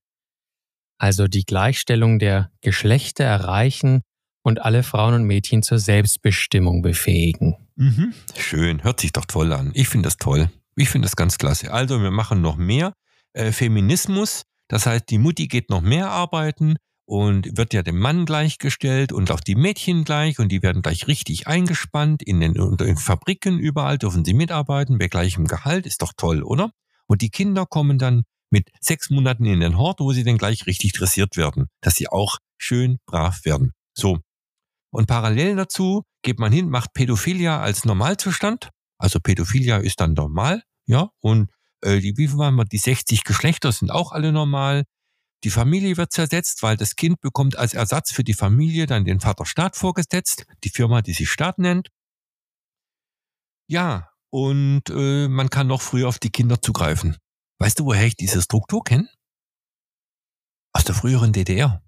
Also 0.98 1.27
die 1.27 1.44
Gleichstellung 1.44 2.20
der 2.20 2.51
Geschlechter 2.62 3.24
erreichen 3.24 4.01
und 4.42 4.62
alle 4.62 4.84
Frauen 4.84 5.13
und 5.13 5.24
Mädchen 5.24 5.62
zur 5.62 5.80
Selbstbestimmung 5.80 6.82
befähigen. 6.82 7.56
Mhm. 7.75 8.13
Schön, 8.36 8.84
hört 8.84 9.00
sich 9.00 9.12
doch 9.12 9.25
toll 9.25 9.54
an. 9.54 9.72
Ich 9.74 9.89
finde 9.89 10.08
das 10.08 10.18
toll. 10.18 10.50
Ich 10.75 10.89
finde 10.89 11.06
das 11.06 11.16
ganz 11.16 11.38
klasse. 11.38 11.74
Also 11.74 12.01
wir 12.01 12.12
machen 12.12 12.42
noch 12.42 12.58
mehr 12.58 12.94
äh, 13.34 13.51
Feminismus. 13.51 14.44
Das 14.68 14.86
heißt, 14.86 15.10
die 15.10 15.18
Mutti 15.18 15.48
geht 15.48 15.70
noch 15.70 15.82
mehr 15.82 16.10
arbeiten 16.10 16.77
und 17.06 17.58
wird 17.58 17.74
ja 17.74 17.84
dem 17.84 18.00
Mann 18.00 18.25
gleichgestellt 18.25 19.13
und 19.13 19.32
auch 19.32 19.39
die 19.39 19.56
Mädchen 19.56 20.04
gleich 20.04 20.39
und 20.39 20.50
die 20.50 20.62
werden 20.62 20.82
gleich 20.82 21.08
richtig 21.08 21.48
eingespannt 21.48 22.22
in 22.22 22.42
den, 22.42 22.54
in 22.56 22.75
den 22.77 22.98
Fabriken 22.98 23.60
überall 23.60 23.98
dürfen 23.98 24.25
sie 24.25 24.34
mitarbeiten 24.34 24.98
bei 24.98 25.08
gleichem 25.08 25.46
Gehalt 25.46 25.86
ist 25.86 26.01
doch 26.01 26.12
toll, 26.18 26.44
oder? 26.44 26.72
Und 27.06 27.22
die 27.22 27.30
Kinder 27.30 27.66
kommen 27.66 27.98
dann 27.98 28.24
mit 28.50 28.70
sechs 28.80 29.10
Monaten 29.10 29.46
in 29.46 29.60
den 29.60 29.77
Hort, 29.77 30.00
wo 30.00 30.12
sie 30.13 30.24
dann 30.24 30.38
gleich 30.38 30.66
richtig 30.66 30.94
dressiert 30.94 31.38
werden, 31.38 31.68
dass 31.82 31.96
sie 31.96 32.08
auch 32.08 32.38
schön 32.58 33.00
brav 33.06 33.46
werden. 33.46 33.74
So. 33.94 34.20
Und 34.92 35.08
parallel 35.08 35.56
dazu 35.56 36.04
geht 36.22 36.39
man 36.39 36.51
hin, 36.51 36.70
macht 36.70 36.94
Pädophilia 36.94 37.60
als 37.60 37.86
Normalzustand. 37.86 38.70
Also 38.98 39.20
Pädophilia 39.20 39.77
ist 39.77 40.00
dann 40.00 40.13
normal, 40.13 40.63
ja, 40.88 41.10
und 41.20 41.51
äh, 41.82 42.00
die, 42.00 42.18
wie 42.18 42.32
waren 42.38 42.56
wir, 42.56 42.66
die 42.66 42.77
60 42.77 43.24
Geschlechter 43.24 43.72
sind 43.72 43.92
auch 43.92 44.12
alle 44.12 44.32
normal. 44.32 44.86
Die 45.44 45.51
Familie 45.51 45.98
wird 45.98 46.12
zersetzt, 46.12 46.63
weil 46.63 46.77
das 46.77 46.96
Kind 46.96 47.22
bekommt 47.22 47.58
als 47.58 47.74
Ersatz 47.74 48.12
für 48.12 48.24
die 48.24 48.34
Familie 48.34 48.88
dann 48.88 49.06
den 49.06 49.20
Vater 49.20 49.46
Staat 49.46 49.75
vorgesetzt, 49.75 50.46
die 50.63 50.70
Firma, 50.70 51.01
die 51.01 51.13
sich 51.13 51.30
Staat 51.30 51.60
nennt. 51.60 51.89
Ja, 53.70 54.10
und 54.32 54.89
äh, 54.89 55.27
man 55.27 55.50
kann 55.50 55.68
noch 55.68 55.82
früher 55.82 56.08
auf 56.08 56.20
die 56.20 56.32
Kinder 56.32 56.62
zugreifen. 56.62 57.18
Weißt 57.60 57.80
du, 57.80 57.86
woher 57.86 58.06
ich 58.06 58.16
diese 58.16 58.42
Struktur 58.42 58.84
kenne? 58.84 59.10
Aus 60.74 60.84
der 60.84 60.96
früheren 60.96 61.34
DDR. 61.34 61.82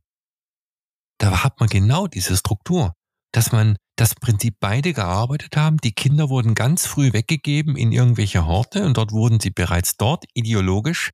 Da 1.19 1.43
hat 1.43 1.59
man 1.59 1.69
genau 1.69 2.07
diese 2.07 2.35
Struktur, 2.37 2.93
dass 3.31 3.51
man 3.51 3.77
das 3.95 4.15
Prinzip 4.15 4.55
beide 4.59 4.93
gearbeitet 4.93 5.57
haben. 5.57 5.77
Die 5.77 5.91
Kinder 5.91 6.29
wurden 6.29 6.55
ganz 6.55 6.87
früh 6.87 7.13
weggegeben 7.13 7.75
in 7.75 7.91
irgendwelche 7.91 8.45
Horte 8.45 8.85
und 8.85 8.97
dort 8.97 9.11
wurden 9.11 9.39
sie 9.39 9.51
bereits 9.51 9.97
dort 9.97 10.25
ideologisch 10.33 11.11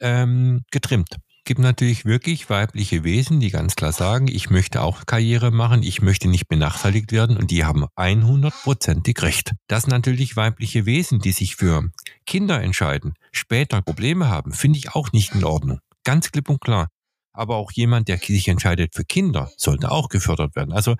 ähm, 0.00 0.62
getrimmt 0.70 1.18
gibt 1.50 1.60
natürlich 1.60 2.04
wirklich 2.04 2.48
weibliche 2.48 3.02
Wesen, 3.02 3.40
die 3.40 3.50
ganz 3.50 3.74
klar 3.74 3.92
sagen, 3.92 4.28
ich 4.28 4.50
möchte 4.50 4.82
auch 4.82 5.04
Karriere 5.06 5.50
machen, 5.50 5.82
ich 5.82 6.00
möchte 6.00 6.28
nicht 6.28 6.46
benachteiligt 6.46 7.10
werden 7.10 7.36
und 7.36 7.50
die 7.50 7.64
haben 7.64 7.86
100%ig 7.96 9.20
recht. 9.22 9.52
Dass 9.66 9.88
natürlich 9.88 10.36
weibliche 10.36 10.86
Wesen, 10.86 11.18
die 11.18 11.32
sich 11.32 11.56
für 11.56 11.90
Kinder 12.30 12.62
entscheiden, 12.62 13.14
später 13.32 13.82
Probleme 13.82 14.28
haben, 14.28 14.52
finde 14.52 14.78
ich 14.78 14.94
auch 14.94 15.10
nicht 15.10 15.34
in 15.34 15.42
Ordnung. 15.42 15.80
Ganz 16.04 16.30
klipp 16.30 16.48
und 16.48 16.60
klar. 16.60 16.86
Aber 17.32 17.56
auch 17.56 17.72
jemand, 17.72 18.06
der 18.06 18.18
sich 18.18 18.46
entscheidet 18.46 18.94
für 18.94 19.04
Kinder, 19.04 19.50
sollte 19.56 19.90
auch 19.90 20.08
gefördert 20.08 20.54
werden. 20.54 20.72
Also 20.72 20.94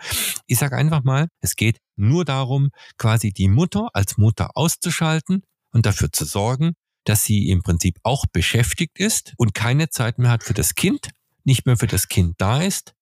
ich 0.48 0.58
sage 0.58 0.76
einfach 0.76 1.04
mal, 1.04 1.28
es 1.40 1.54
geht 1.54 1.78
nur 1.94 2.24
darum, 2.24 2.70
quasi 2.98 3.32
die 3.32 3.46
Mutter 3.46 3.90
als 3.94 4.18
Mutter 4.18 4.50
auszuschalten 4.56 5.44
und 5.72 5.86
dafür 5.86 6.10
zu 6.10 6.24
sorgen, 6.24 6.72
dass 7.04 7.22
sie 7.22 7.48
im 7.48 7.62
Prinzip 7.62 7.98
auch 8.02 8.26
beschäftigt 8.32 8.98
ist 8.98 9.32
und 9.36 9.54
keine 9.54 9.88
Zeit 9.88 10.18
mehr 10.18 10.32
hat 10.32 10.42
für 10.42 10.54
das 10.54 10.74
Kind, 10.74 11.10
nicht 11.44 11.64
mehr 11.64 11.76
für 11.76 11.86
das 11.86 12.08
Kind 12.08 12.34
da 12.38 12.60
ist. 12.60 12.92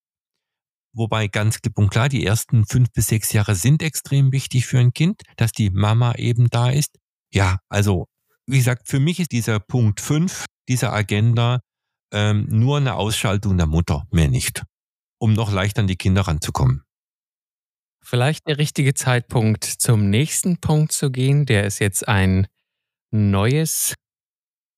Wobei 0.92 1.28
ganz 1.28 1.62
klipp 1.62 1.78
und 1.78 1.88
klar, 1.88 2.10
die 2.10 2.26
ersten 2.26 2.66
fünf 2.66 2.92
bis 2.92 3.06
sechs 3.06 3.32
Jahre 3.32 3.54
sind 3.54 3.82
extrem 3.82 4.32
wichtig 4.32 4.66
für 4.66 4.78
ein 4.78 4.92
Kind, 4.92 5.22
dass 5.36 5.52
die 5.52 5.70
Mama 5.70 6.14
eben 6.16 6.50
da 6.50 6.68
ist. 6.68 6.98
Ja, 7.32 7.58
also, 7.68 8.06
wie 8.48 8.58
gesagt, 8.58 8.88
für 8.88 8.98
mich 8.98 9.20
ist 9.20 9.32
dieser 9.32 9.60
Punkt 9.60 10.00
fünf 10.00 10.46
dieser 10.68 10.92
Agenda 10.92 11.60
ähm, 12.12 12.46
nur 12.48 12.78
eine 12.78 12.94
Ausschaltung 12.94 13.56
der 13.58 13.66
Mutter, 13.66 14.06
mehr 14.10 14.28
nicht, 14.28 14.64
um 15.18 15.34
noch 15.34 15.52
leicht 15.52 15.78
an 15.78 15.86
die 15.86 15.96
Kinder 15.96 16.22
ranzukommen. 16.22 16.82
Vielleicht 18.02 18.46
der 18.48 18.56
richtige 18.56 18.94
Zeitpunkt, 18.94 19.64
zum 19.64 20.08
nächsten 20.08 20.58
Punkt 20.60 20.92
zu 20.92 21.10
gehen. 21.10 21.44
Der 21.44 21.64
ist 21.64 21.78
jetzt 21.78 22.08
ein 22.08 22.46
neues, 23.10 23.94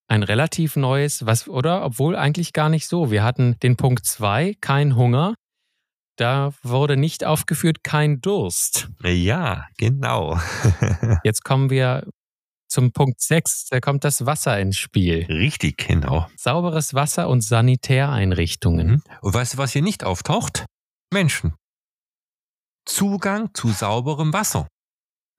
ein 0.08 0.24
relativ 0.24 0.74
neues, 0.74 1.24
was, 1.26 1.46
oder? 1.46 1.84
Obwohl 1.84 2.16
eigentlich 2.16 2.52
gar 2.52 2.68
nicht 2.68 2.88
so. 2.88 3.12
Wir 3.12 3.22
hatten 3.22 3.56
den 3.60 3.76
Punkt 3.76 4.04
2, 4.04 4.56
kein 4.60 4.96
Hunger. 4.96 5.34
Da 6.16 6.52
wurde 6.62 6.96
nicht 6.96 7.24
aufgeführt, 7.24 7.84
kein 7.84 8.20
Durst. 8.20 8.90
Ja, 9.04 9.68
genau. 9.78 10.40
Jetzt 11.24 11.44
kommen 11.44 11.70
wir 11.70 12.04
zum 12.70 12.92
Punkt 12.92 13.20
6. 13.20 13.66
Da 13.66 13.80
kommt 13.80 14.04
das 14.04 14.24
Wasser 14.24 14.58
ins 14.58 14.78
Spiel. 14.78 15.26
Richtig, 15.28 15.76
genau. 15.86 16.26
Sauberes 16.36 16.94
Wasser 16.94 17.28
und 17.28 17.42
Sanitäreinrichtungen. 17.42 18.86
Mhm. 18.88 19.02
Und 19.20 19.34
weißt 19.34 19.54
du, 19.54 19.58
was 19.58 19.72
hier 19.72 19.82
nicht 19.82 20.04
auftaucht? 20.04 20.66
Menschen. 21.12 21.54
Zugang 22.86 23.50
zu 23.54 23.68
sauberem 23.70 24.32
Wasser. 24.32 24.68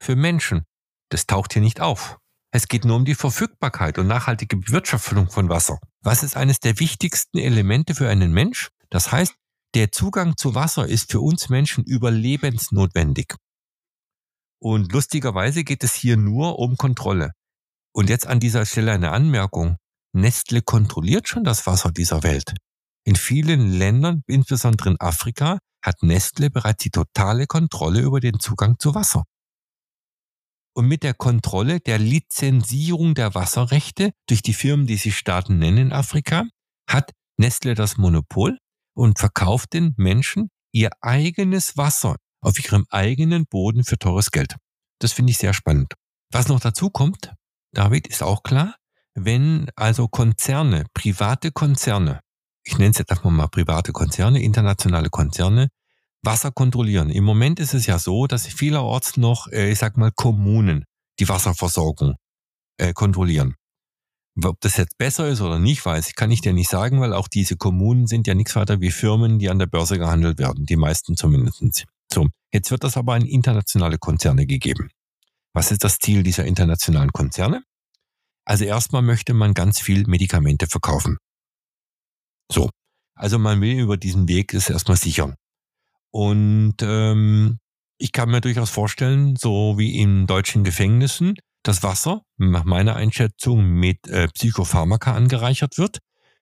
Für 0.02 0.16
Menschen. 0.16 0.64
Das 1.10 1.26
taucht 1.26 1.54
hier 1.54 1.62
nicht 1.62 1.82
auf. 1.82 2.18
Es 2.54 2.68
geht 2.68 2.84
nur 2.84 2.98
um 2.98 3.06
die 3.06 3.16
Verfügbarkeit 3.16 3.98
und 3.98 4.08
nachhaltige 4.08 4.58
Bewirtschaftung 4.58 5.30
von 5.30 5.48
Wasser. 5.48 5.80
Was 6.02 6.24
ist 6.24 6.36
eines 6.36 6.60
der 6.60 6.80
wichtigsten 6.80 7.38
Elemente 7.38 7.96
für 7.96 8.10
einen 8.10 8.34
Mensch? 8.34 8.70
Das 8.90 9.12
heißt, 9.12 9.34
der 9.74 9.92
Zugang 9.92 10.36
zu 10.36 10.54
Wasser 10.54 10.86
ist 10.86 11.12
für 11.12 11.22
uns 11.22 11.48
Menschen 11.48 11.86
überlebensnotwendig. 11.86 13.36
Und 14.62 14.92
lustigerweise 14.92 15.64
geht 15.64 15.84
es 15.84 15.94
hier 15.94 16.18
nur 16.18 16.60
um 16.60 16.78
Kontrolle. 16.78 17.32
Und 17.94 18.10
jetzt 18.10 18.28
an 18.28 18.40
dieser 18.40 18.66
Stelle 18.66 18.92
eine 18.92 19.12
Anmerkung. 19.12 19.78
Nestle 20.14 20.62
kontrolliert 20.62 21.28
schon 21.28 21.44
das 21.44 21.66
Wasser 21.66 21.92
dieser 21.92 22.24
Welt. 22.24 22.54
In 23.04 23.16
vielen 23.16 23.72
Ländern, 23.72 24.22
insbesondere 24.28 24.92
in 24.92 25.00
Afrika, 25.00 25.58
hat 25.84 26.04
Nestle 26.04 26.50
bereits 26.50 26.84
die 26.84 26.92
totale 26.92 27.48
Kontrolle 27.48 28.02
über 28.02 28.20
den 28.20 28.40
Zugang 28.40 28.78
zu 28.78 28.94
Wasser 28.94 29.24
und 30.74 30.88
mit 30.88 31.04
der 31.04 31.14
Kontrolle 31.14 31.80
der 31.80 32.00
Lizenzierung 32.00 33.14
der 33.14 33.36
Wasserrechte 33.36 34.12
durch 34.28 34.42
die 34.42 34.54
Firmen, 34.54 34.88
die 34.88 34.98
sich 34.98 35.18
Staaten 35.18 35.58
nennen 35.58 35.78
in 35.78 35.94
Afrika, 35.94 36.46
hat 36.90 37.12
Nestle 37.38 37.76
das 37.76 37.98
Monopol 37.98 38.58
und 38.96 39.20
verkauft 39.20 39.74
den 39.74 39.94
Menschen 39.98 40.50
ihr 40.72 40.90
eigenes 41.02 41.78
Wasser 41.78 42.18
auf 42.42 42.60
ihrem 42.64 42.86
eigenen 42.90 43.46
Boden 43.46 43.84
für 43.84 43.98
teures 43.98 44.32
Geld. 44.32 44.56
Das 45.00 45.14
finde 45.14 45.32
ich 45.32 45.38
sehr 45.38 45.54
spannend. 45.54 45.94
Was 46.32 46.48
noch 46.48 46.60
dazu 46.60 46.90
kommt, 46.90 47.34
David, 47.72 48.08
ist 48.08 48.24
auch 48.24 48.44
klar, 48.44 48.76
wenn 49.14 49.70
also 49.76 50.08
Konzerne, 50.08 50.86
private 50.94 51.52
Konzerne, 51.52 52.22
ich 52.64 52.78
nenne 52.78 52.92
es 52.92 52.98
jetzt 52.98 53.12
einfach 53.12 53.30
mal 53.30 53.48
private 53.48 53.92
Konzerne, 53.92 54.42
internationale 54.42 55.10
Konzerne, 55.10 55.70
Wasser 56.24 56.52
kontrollieren. 56.52 57.10
Im 57.10 57.24
Moment 57.24 57.60
ist 57.60 57.74
es 57.74 57.88
ja 57.88 57.98
so, 57.98 58.28
dass 58.28 58.46
vielerorts 58.46 59.18
noch, 59.18 59.48
äh, 59.48 59.72
ich 59.72 59.80
sag 59.80 59.98
mal, 59.98 60.12
Kommunen 60.12 60.86
die 61.20 61.28
Wasserversorgung 61.28 62.16
äh, 62.78 62.94
kontrollieren. 62.94 63.56
Ob 64.44 64.60
das 64.62 64.78
jetzt 64.78 64.98
besser 64.98 65.28
ist 65.28 65.42
oder 65.42 65.60
nicht, 65.60 65.86
weiß 65.86 66.08
ich, 66.08 66.16
kann 66.16 66.32
ich 66.32 66.42
dir 66.42 66.54
nicht 66.54 66.70
sagen, 66.70 67.02
weil 67.02 67.14
auch 67.14 67.28
diese 67.28 67.58
Kommunen 67.58 68.08
sind 68.08 68.28
ja 68.28 68.34
nichts 68.34 68.56
weiter 68.56 68.80
wie 68.80 68.92
Firmen, 68.92 69.40
die 69.40 69.50
an 69.50 69.60
der 69.60 69.66
Börse 69.66 69.98
gehandelt 69.98 70.40
werden, 70.40 70.66
die 70.66 70.78
meisten 70.78 71.18
zumindest. 71.18 71.86
So, 72.14 72.28
jetzt 72.52 72.72
wird 72.72 72.84
das 72.84 72.98
aber 72.98 73.14
an 73.14 73.26
internationale 73.26 73.98
Konzerne 73.98 74.46
gegeben. 74.46 74.90
Was 75.54 75.72
ist 75.72 75.84
das 75.84 76.00
Ziel 76.00 76.24
dieser 76.24 76.46
internationalen 76.46 77.12
Konzerne? 77.12 77.64
Also 78.46 78.66
erstmal 78.66 79.02
möchte 79.02 79.34
man 79.34 79.54
ganz 79.54 79.80
viel 79.80 80.06
Medikamente 80.08 80.68
verkaufen. 80.68 81.18
So, 82.52 82.70
also 83.16 83.40
man 83.40 83.62
will 83.62 83.80
über 83.80 83.98
diesen 83.98 84.28
Weg 84.28 84.54
es 84.54 84.70
erstmal 84.70 84.98
sichern. 84.98 85.36
Und 86.12 86.76
ähm, 86.82 87.60
ich 87.98 88.12
kann 88.12 88.30
mir 88.30 88.42
durchaus 88.42 88.70
vorstellen, 88.70 89.36
so 89.36 89.78
wie 89.78 89.98
in 89.98 90.28
deutschen 90.28 90.64
Gefängnissen, 90.64 91.36
das 91.64 91.84
Wasser, 91.84 92.24
nach 92.38 92.66
meiner 92.66 92.96
Einschätzung, 92.96 93.70
mit 93.70 94.08
äh, 94.08 94.28
Psychopharmaka 94.28 95.14
angereichert 95.14 95.78
wird, 95.78 96.00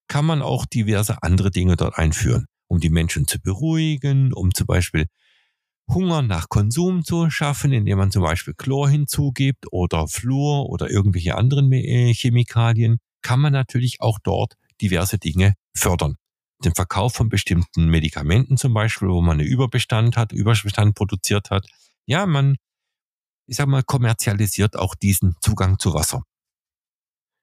kann 0.08 0.26
man 0.26 0.42
auch 0.42 0.66
diverse 0.66 1.22
andere 1.22 1.52
Dinge 1.52 1.76
dort 1.76 1.98
einführen, 1.98 2.46
um 2.68 2.80
die 2.80 2.90
Menschen 2.90 3.28
zu 3.28 3.40
beruhigen, 3.40 4.34
um 4.34 4.54
zum 4.54 4.66
Beispiel 4.66 5.06
Hunger 5.90 6.22
nach 6.22 6.50
Konsum 6.50 7.04
zu 7.04 7.30
schaffen, 7.30 7.74
indem 7.74 7.98
man 7.98 8.12
zum 8.12 8.24
Beispiel 8.24 8.54
Chlor 8.54 8.90
hinzugibt 8.90 9.66
oder 9.72 10.08
Fluor 10.08 10.70
oder 10.70 10.90
irgendwelche 10.90 11.36
anderen 11.36 11.72
äh, 11.74 12.14
Chemikalien, 12.14 13.00
kann 13.22 13.40
man 13.40 13.54
natürlich 13.54 14.00
auch 14.00 14.20
dort 14.24 14.56
diverse 14.82 15.18
Dinge 15.18 15.56
fördern 15.76 16.16
den 16.64 16.76
Verkauf 16.76 17.14
von 17.14 17.30
bestimmten 17.30 17.88
Medikamenten 17.88 18.58
zum 18.58 18.74
Beispiel, 18.74 19.10
wo 19.10 19.22
man 19.22 19.40
einen 19.40 19.48
Überbestand 19.48 20.18
hat, 20.18 20.32
Überbestand 20.32 20.96
produziert 20.96 21.50
hat. 21.50 21.66
Ja, 22.06 22.26
man, 22.26 22.58
ich 23.48 23.58
sag 23.58 23.68
mal, 23.68 23.84
kommerzialisiert 23.84 24.76
auch 24.76 24.96
diesen 24.96 25.36
Zugang 25.42 25.80
zu 25.80 25.94
Wasser. 25.94 26.24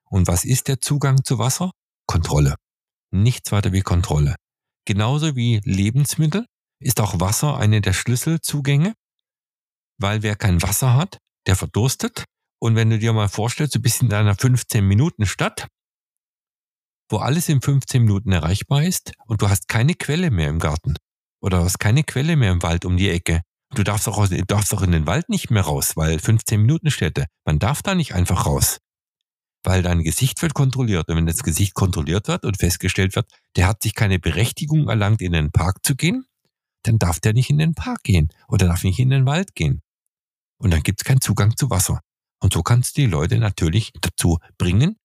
Und 0.05 0.29
was 0.29 0.45
ist 0.45 0.69
der 0.69 0.81
Zugang 0.81 1.25
zu 1.25 1.38
Wasser? 1.38 1.73
Kontrolle. 2.07 2.57
Nichts 3.11 3.53
weiter 3.53 3.73
wie 3.73 3.81
Kontrolle. 3.81 4.37
Genauso 4.85 5.35
wie 5.35 5.61
Lebensmittel 5.65 6.47
ist 6.80 7.00
auch 7.00 7.21
Wasser 7.21 7.56
eine 7.56 7.80
der 7.80 7.92
Schlüsselzugänge, 7.92 8.95
weil 9.99 10.23
wer 10.23 10.37
kein 10.37 10.62
Wasser 10.62 10.95
hat, 10.95 11.18
der 11.47 11.56
verdurstet. 11.56 12.25
Und 12.59 12.75
wenn 12.75 12.90
du 12.90 12.99
dir 12.99 13.12
mal 13.12 13.28
vorstellst, 13.28 13.75
du 13.75 13.80
bist 13.80 14.02
in 14.02 14.09
deiner 14.09 14.35
15 14.35 14.87
Minuten 14.87 15.26
Stadt 15.26 15.68
wo 17.09 17.18
alles 17.18 17.49
in 17.49 17.61
15 17.61 18.02
Minuten 18.02 18.33
erreichbar 18.33 18.83
ist 18.83 19.12
und 19.26 19.42
du 19.42 19.49
hast 19.49 19.68
keine 19.68 19.95
Quelle 19.95 20.30
mehr 20.30 20.49
im 20.49 20.59
Garten 20.59 20.97
oder 21.40 21.62
hast 21.62 21.78
keine 21.78 22.04
Quelle 22.04 22.37
mehr 22.37 22.52
im 22.52 22.62
Wald 22.62 22.85
um 22.85 22.97
die 22.97 23.11
Ecke. 23.11 23.42
Du 23.75 23.83
darfst 23.83 24.09
auch, 24.09 24.26
du 24.28 24.45
darfst 24.45 24.73
auch 24.75 24.83
in 24.83 24.92
den 24.92 25.06
Wald 25.06 25.28
nicht 25.28 25.50
mehr 25.50 25.62
raus, 25.62 25.97
weil 25.97 26.18
15 26.18 26.61
Minuten 26.61 26.90
Städte. 26.90 27.26
Man 27.45 27.59
darf 27.59 27.83
da 27.83 27.95
nicht 27.95 28.14
einfach 28.14 28.47
raus. 28.47 28.78
Weil 29.64 29.83
dein 29.83 30.04
Gesicht 30.04 30.40
wird 30.42 30.54
kontrolliert. 30.54 31.09
Und 31.09 31.16
wenn 31.16 31.26
das 31.26 31.42
Gesicht 31.42 31.75
kontrolliert 31.75 32.28
wird 32.28 32.45
und 32.45 32.56
festgestellt 32.56 33.16
wird, 33.16 33.28
der 33.56 33.66
hat 33.66 33.83
sich 33.83 33.95
keine 33.95 34.21
Berechtigung 34.21 34.88
erlangt, 34.88 35.21
in 35.21 35.33
den 35.33 35.50
Park 35.50 35.85
zu 35.85 35.97
gehen, 35.97 36.26
dann 36.87 36.99
darf 36.99 37.21
der 37.21 37.33
nicht 37.33 37.50
in 37.50 37.59
den 37.59 37.75
Park 37.75 38.02
gehen 38.02 38.28
oder 38.49 38.66
darf 38.66 38.85
nicht 38.85 38.99
in 38.99 39.11
den 39.11 39.26
Wald 39.26 39.55
gehen. 39.55 39.83
Und 40.59 40.73
dann 40.73 40.83
gibt 40.83 41.00
es 41.00 41.05
keinen 41.05 41.21
Zugang 41.21 41.57
zu 41.57 41.71
Wasser. 41.71 42.00
Und 42.40 42.52
so 42.52 42.62
kannst 42.62 42.97
du 42.97 43.02
die 43.02 43.07
Leute 43.07 43.38
natürlich 43.38 43.93
dazu 44.00 44.38
bringen, 44.59 44.97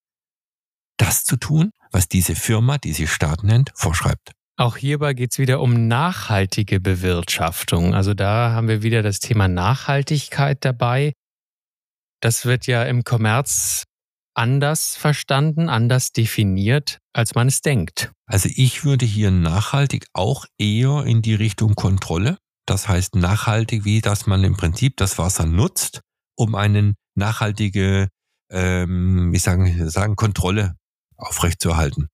das 0.98 1.24
zu 1.24 1.38
tun, 1.38 1.72
was 1.92 2.08
diese 2.08 2.36
Firma, 2.36 2.78
die 2.78 2.94
sie 2.94 3.08
Staat 3.08 3.44
nennt, 3.44 3.72
vorschreibt. 3.76 4.32
Auch 4.58 4.78
hierbei 4.78 5.14
geht 5.14 5.32
es 5.32 5.40
wieder 5.40 5.60
um 5.60 5.88
nachhaltige 5.88 6.80
Bewirtschaftung. 6.80 7.96
Also 7.96 8.14
da 8.14 8.52
haben 8.52 8.68
wir 8.68 8.84
wieder 8.84 9.02
das 9.02 9.20
Thema 9.20 9.48
Nachhaltigkeit 9.48 10.64
dabei. 10.64 11.14
Das 12.22 12.46
wird 12.46 12.68
ja 12.68 12.84
im 12.84 13.04
Kommerz 13.04 13.86
anders 14.34 14.96
verstanden, 14.96 15.70
anders 15.70 16.12
definiert, 16.12 17.00
als 17.14 17.36
man 17.36 17.48
es 17.48 17.62
denkt. 17.62 18.12
Also 18.26 18.50
ich 18.54 18.86
würde 18.86 19.06
hier 19.06 19.32
nachhaltig 19.32 20.06
auch 20.14 20.46
eher 20.58 21.06
in 21.06 21.22
die 21.22 21.36
Richtung 21.36 21.76
Kontrolle. 21.76 22.38
Das 22.66 22.88
heißt 22.88 23.16
nachhaltig, 23.16 23.86
wie 23.86 24.02
dass 24.02 24.28
man 24.28 24.44
im 24.44 24.56
Prinzip 24.56 24.96
das 24.98 25.18
Wasser 25.18 25.46
nutzt, 25.46 26.02
um 26.36 26.56
eine 26.56 26.94
nachhaltige, 27.16 28.08
ähm, 28.50 29.34
wie 29.34 29.40
sagen, 29.40 29.90
sagen 29.90 30.16
Kontrolle 30.16 30.76
aufrechtzuerhalten. 31.18 32.08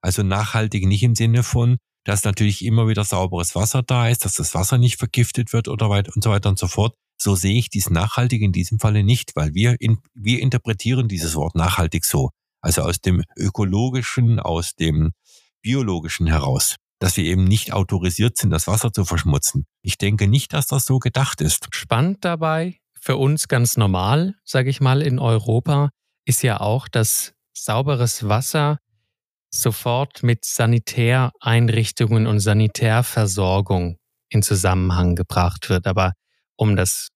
Also 0.00 0.22
nachhaltig 0.22 0.86
nicht 0.86 1.02
im 1.02 1.14
Sinne 1.14 1.42
von, 1.42 1.76
dass 2.04 2.24
natürlich 2.24 2.64
immer 2.64 2.88
wieder 2.88 3.04
sauberes 3.04 3.54
Wasser 3.54 3.82
da 3.82 4.08
ist, 4.08 4.24
dass 4.24 4.34
das 4.34 4.54
Wasser 4.54 4.78
nicht 4.78 4.96
vergiftet 4.96 5.52
wird 5.52 5.68
oder 5.68 5.90
weit 5.90 6.14
und 6.14 6.22
so 6.22 6.30
weiter 6.30 6.48
und 6.48 6.58
so 6.58 6.68
fort. 6.68 6.94
So 7.20 7.34
sehe 7.34 7.58
ich 7.58 7.68
dies 7.68 7.90
nachhaltig 7.90 8.42
in 8.42 8.52
diesem 8.52 8.78
Falle 8.78 9.02
nicht, 9.02 9.34
weil 9.34 9.54
wir, 9.54 9.76
in, 9.80 9.98
wir 10.14 10.40
interpretieren 10.40 11.08
dieses 11.08 11.34
Wort 11.34 11.54
nachhaltig 11.54 12.04
so. 12.04 12.30
Also 12.60 12.82
aus 12.82 13.00
dem 13.00 13.22
ökologischen, 13.36 14.40
aus 14.40 14.74
dem 14.74 15.12
biologischen 15.60 16.26
heraus, 16.26 16.76
dass 17.00 17.16
wir 17.16 17.24
eben 17.24 17.44
nicht 17.44 17.72
autorisiert 17.72 18.36
sind, 18.36 18.50
das 18.50 18.66
Wasser 18.66 18.92
zu 18.92 19.04
verschmutzen. 19.04 19.66
Ich 19.82 19.98
denke 19.98 20.28
nicht, 20.28 20.52
dass 20.52 20.66
das 20.66 20.84
so 20.84 20.98
gedacht 20.98 21.40
ist. 21.40 21.68
Spannend 21.72 22.24
dabei, 22.24 22.78
für 23.00 23.16
uns 23.16 23.48
ganz 23.48 23.76
normal, 23.76 24.34
sage 24.44 24.70
ich 24.70 24.80
mal, 24.80 25.02
in 25.02 25.18
Europa, 25.18 25.90
ist 26.24 26.42
ja 26.42 26.60
auch, 26.60 26.88
dass 26.88 27.32
sauberes 27.56 28.28
Wasser 28.28 28.78
sofort 29.50 30.22
mit 30.22 30.44
Sanitäreinrichtungen 30.44 32.26
und 32.26 32.40
Sanitärversorgung 32.40 33.96
in 34.28 34.42
Zusammenhang 34.42 35.14
gebracht 35.14 35.70
wird. 35.70 35.86
Aber 35.86 36.12
um 36.58 36.76
das, 36.76 37.08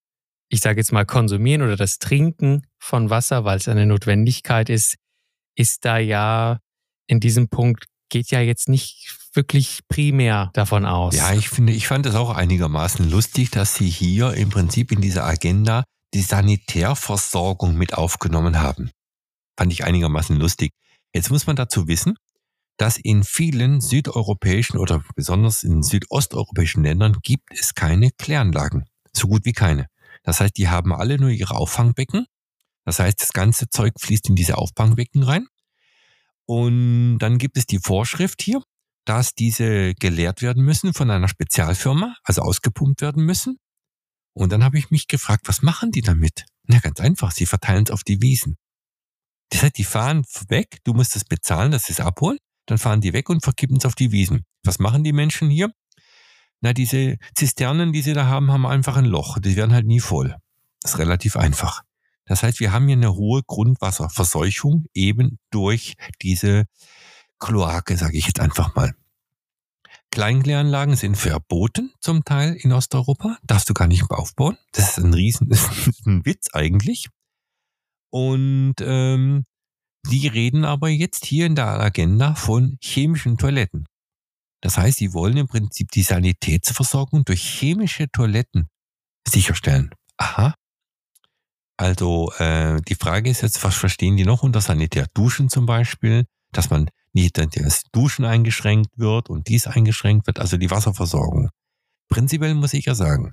ich 0.49 0.61
sage 0.61 0.81
jetzt 0.81 0.93
mal, 0.93 1.05
Konsumieren 1.05 1.63
oder 1.63 1.77
das 1.77 1.99
Trinken 1.99 2.63
von 2.79 3.11
Wasser, 3.11 3.45
weil 3.45 3.59
es 3.59 3.69
eine 3.69 3.87
Notwendigkeit 3.87 4.71
ist, 4.71 4.97
ist 5.57 5.85
da 5.85 5.99
ja 5.99 6.59
in 7.07 7.21
diesem 7.21 7.49
Punkt 7.49 7.85
geht 8.09 8.31
ja 8.31 8.41
jetzt 8.41 8.69
nicht 8.69 9.19
wirklich 9.35 9.81
primär 9.89 10.51
davon 10.53 10.85
aus. 10.85 11.17
Ja, 11.17 11.33
ich 11.33 11.49
finde, 11.49 11.73
ich 11.73 11.89
fand 11.89 12.07
es 12.07 12.15
auch 12.15 12.31
einigermaßen 12.31 13.11
lustig, 13.11 13.51
dass 13.51 13.75
Sie 13.75 13.89
hier 13.89 14.35
im 14.35 14.51
Prinzip 14.51 14.93
in 14.93 15.01
dieser 15.01 15.25
Agenda 15.25 15.85
die 16.15 16.21
Sanitärversorgung 16.21 17.75
mit 17.75 17.95
aufgenommen 17.95 18.61
haben. 18.61 18.91
Fand 19.59 19.73
ich 19.73 19.85
einigermaßen 19.85 20.37
lustig. 20.37 20.73
Jetzt 21.15 21.31
muss 21.31 21.47
man 21.47 21.57
dazu 21.57 21.89
wissen, 21.89 22.17
dass 22.77 22.99
in 22.99 23.25
vielen 23.25 23.81
südeuropäischen 23.81 24.79
oder 24.79 25.03
besonders 25.15 25.63
in 25.63 25.83
südosteuropäischen 25.83 26.83
Ländern 26.83 27.17
gibt 27.23 27.51
es 27.51 27.75
keine 27.75 28.11
Kläranlagen. 28.11 28.85
So 29.14 29.28
gut 29.28 29.45
wie 29.45 29.52
keine. 29.52 29.88
Das 30.23 30.40
heißt, 30.40 30.57
die 30.57 30.69
haben 30.69 30.92
alle 30.92 31.18
nur 31.18 31.31
ihre 31.31 31.55
Auffangbecken. 31.55 32.27
Das 32.85 32.98
heißt, 32.98 33.20
das 33.20 33.33
ganze 33.33 33.68
Zeug 33.68 33.94
fließt 33.98 34.29
in 34.29 34.37
diese 34.37 34.59
Auffangbecken 34.59 35.22
rein. 35.22 35.46
Und 36.46 37.18
dann 37.18 37.38
gibt 37.38 37.57
es 37.57 37.66
die 37.66 37.79
Vorschrift 37.79 38.42
hier, 38.42 38.62
dass 39.05 39.35
diese 39.35 39.94
geleert 39.94 40.42
werden 40.42 40.64
müssen 40.64 40.92
von 40.94 41.11
einer 41.11 41.29
Spezialfirma, 41.29 42.16
also 42.25 42.42
ausgepumpt 42.42 43.01
werden 43.01 43.25
müssen. 43.25 43.59
Und 44.35 44.51
dann 44.53 44.64
habe 44.64 44.79
ich 44.79 44.90
mich 44.90 45.09
gefragt, 45.09 45.42
was 45.46 45.62
machen 45.62 45.90
die 45.90 46.01
damit? 46.01 46.46
Na, 46.64 46.79
ganz 46.79 47.01
einfach, 47.01 47.33
sie 47.33 47.46
verteilen 47.46 47.85
es 47.85 47.90
auf 47.90 48.05
die 48.05 48.22
Wiesen. 48.22 48.57
Das 49.51 49.62
heißt, 49.62 49.77
die 49.77 49.85
fahren 49.85 50.25
weg, 50.48 50.79
du 50.85 50.94
musst 50.94 51.14
es 51.16 51.25
bezahlen, 51.25 51.72
dass 51.72 51.85
sie 51.85 51.92
es 51.92 52.01
abholen, 52.01 52.38
dann 52.66 52.79
fahren 52.79 53.01
die 53.01 53.12
weg 53.12 53.29
und 53.29 53.42
verkippen 53.42 53.77
es 53.77 53.85
auf 53.85 53.94
die 53.94 54.12
Wiesen. 54.12 54.44
Was 54.64 54.79
machen 54.79 55.05
die 55.05 55.12
Menschen 55.12 55.51
hier? 55.51 55.72
Na, 56.62 56.72
diese 56.72 57.18
Zisternen, 57.35 57.92
die 57.92 58.03
sie 58.03 58.14
da 58.14 58.27
haben, 58.27 58.51
haben 58.51 58.66
einfach 58.66 58.96
ein 58.96 59.05
Loch. 59.05 59.38
Die 59.40 59.57
werden 59.57 59.75
halt 59.75 59.87
nie 59.87 60.01
voll. 60.01 60.37
Das 60.81 60.92
ist 60.92 60.98
relativ 60.98 61.37
einfach. 61.37 61.83
Das 62.25 62.42
heißt, 62.44 62.61
wir 62.61 62.72
haben 62.72 62.87
hier 62.87 62.96
eine 62.96 63.14
hohe 63.14 63.42
Grundwasserverseuchung 63.42 64.87
eben 64.94 65.38
durch 65.51 65.94
diese 66.22 66.64
Kloake, 67.40 67.96
sage 67.96 68.16
ich 68.16 68.27
jetzt 68.27 68.40
einfach 68.40 68.77
mal. 68.77 68.94
Kleinkläranlagen 70.12 70.94
sind 70.94 71.16
verboten 71.16 71.92
zum 71.98 72.25
Teil 72.25 72.55
in 72.55 72.72
Osteuropa. 72.72 73.38
Darfst 73.44 73.68
du 73.68 73.75
gar 73.75 73.88
nicht 73.88 74.09
aufbauen. 74.11 74.57
Das 74.72 74.90
ist 74.90 75.05
ein 75.05 75.14
Riesen, 75.14 75.48
das 75.51 75.68
ist 75.87 76.07
ein 76.07 76.25
Witz 76.25 76.48
eigentlich. 76.53 77.09
Und 78.11 78.75
ähm, 78.81 79.44
die 80.09 80.29
reden 80.29 80.64
aber 80.64 80.90
jetzt 80.90 81.25
hier 81.25 81.46
in 81.46 81.57
der 81.57 81.81
Agenda 81.81 82.35
von 82.35 82.79
chemischen 82.81 83.37
Toiletten. 83.37 83.87
Das 84.62 84.79
heißt, 84.79 84.98
sie 84.98 85.12
wollen 85.12 85.37
im 85.37 85.48
Prinzip 85.48 85.90
die 85.90 86.03
Sanitätsversorgung 86.03 87.25
durch 87.25 87.42
chemische 87.42 88.09
Toiletten 88.11 88.68
sicherstellen. 89.29 89.90
Aha. 90.16 90.55
Also 91.77 92.33
äh, 92.38 92.81
die 92.83 92.94
Frage 92.94 93.29
ist 93.29 93.42
jetzt, 93.42 93.62
was 93.64 93.75
verstehen 93.75 94.16
die 94.16 94.25
noch 94.25 94.44
unter 94.44 94.61
Sanitär? 94.61 95.07
Duschen 95.14 95.48
zum 95.48 95.66
Beispiel, 95.66 96.27
dass 96.53 96.70
man 96.70 96.88
nicht 97.12 97.38
das 97.38 97.83
Duschen 97.92 98.25
eingeschränkt 98.25 98.96
wird 98.96 99.29
und 99.29 99.48
dies 99.48 99.66
eingeschränkt 99.66 100.29
wird, 100.29 100.38
also 100.38 100.57
die 100.57 100.70
Wasserversorgung. 100.70 101.51
Prinzipiell 102.09 102.55
muss 102.55 102.72
ich 102.72 102.85
ja 102.85 102.94
sagen, 102.94 103.33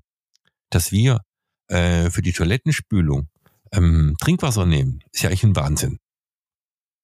dass 0.71 0.91
wir 0.91 1.21
äh, 1.67 2.09
für 2.09 2.23
die 2.23 2.33
Toilettenspülung 2.33 3.29
ähm, 3.71 4.15
Trinkwasser 4.19 4.65
nehmen, 4.65 5.03
ist 5.11 5.21
ja 5.21 5.29
eigentlich 5.29 5.43
ein 5.43 5.55
Wahnsinn. 5.55 5.99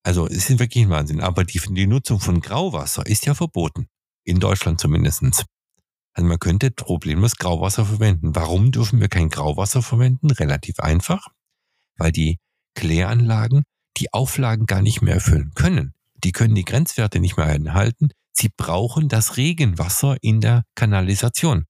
Also 0.03 0.27
es 0.27 0.49
ist 0.49 0.59
wirklich 0.59 0.83
ein 0.83 0.89
Wahnsinn. 0.89 1.21
Aber 1.21 1.43
die, 1.43 1.59
die 1.59 1.88
Nutzung 1.88 2.19
von 2.19 2.41
Grauwasser 2.41 3.05
ist 3.05 3.25
ja 3.25 3.35
verboten. 3.35 3.88
In 4.25 4.39
Deutschland 4.39 4.81
zumindestens. 4.81 5.45
Also 6.13 6.27
man 6.27 6.39
könnte 6.39 6.71
problemlos 6.71 7.35
Grauwasser 7.38 7.85
verwenden. 7.85 8.35
Warum 8.35 8.71
dürfen 8.71 8.99
wir 8.99 9.07
kein 9.07 9.29
Grauwasser 9.29 9.81
verwenden? 9.81 10.31
Relativ 10.31 10.79
einfach. 10.79 11.27
Weil 11.97 12.11
die 12.11 12.39
Kläranlagen 12.73 13.63
die 13.97 14.13
Auflagen 14.13 14.65
gar 14.65 14.81
nicht 14.81 15.01
mehr 15.01 15.15
erfüllen 15.15 15.51
können. 15.55 15.93
Die 16.15 16.31
können 16.31 16.55
die 16.55 16.65
Grenzwerte 16.65 17.19
nicht 17.19 17.38
mehr 17.38 17.45
einhalten. 17.45 18.09
Sie 18.31 18.49
brauchen 18.49 19.07
das 19.07 19.38
Regenwasser 19.38 20.17
in 20.21 20.41
der 20.41 20.63
Kanalisation. 20.75 21.65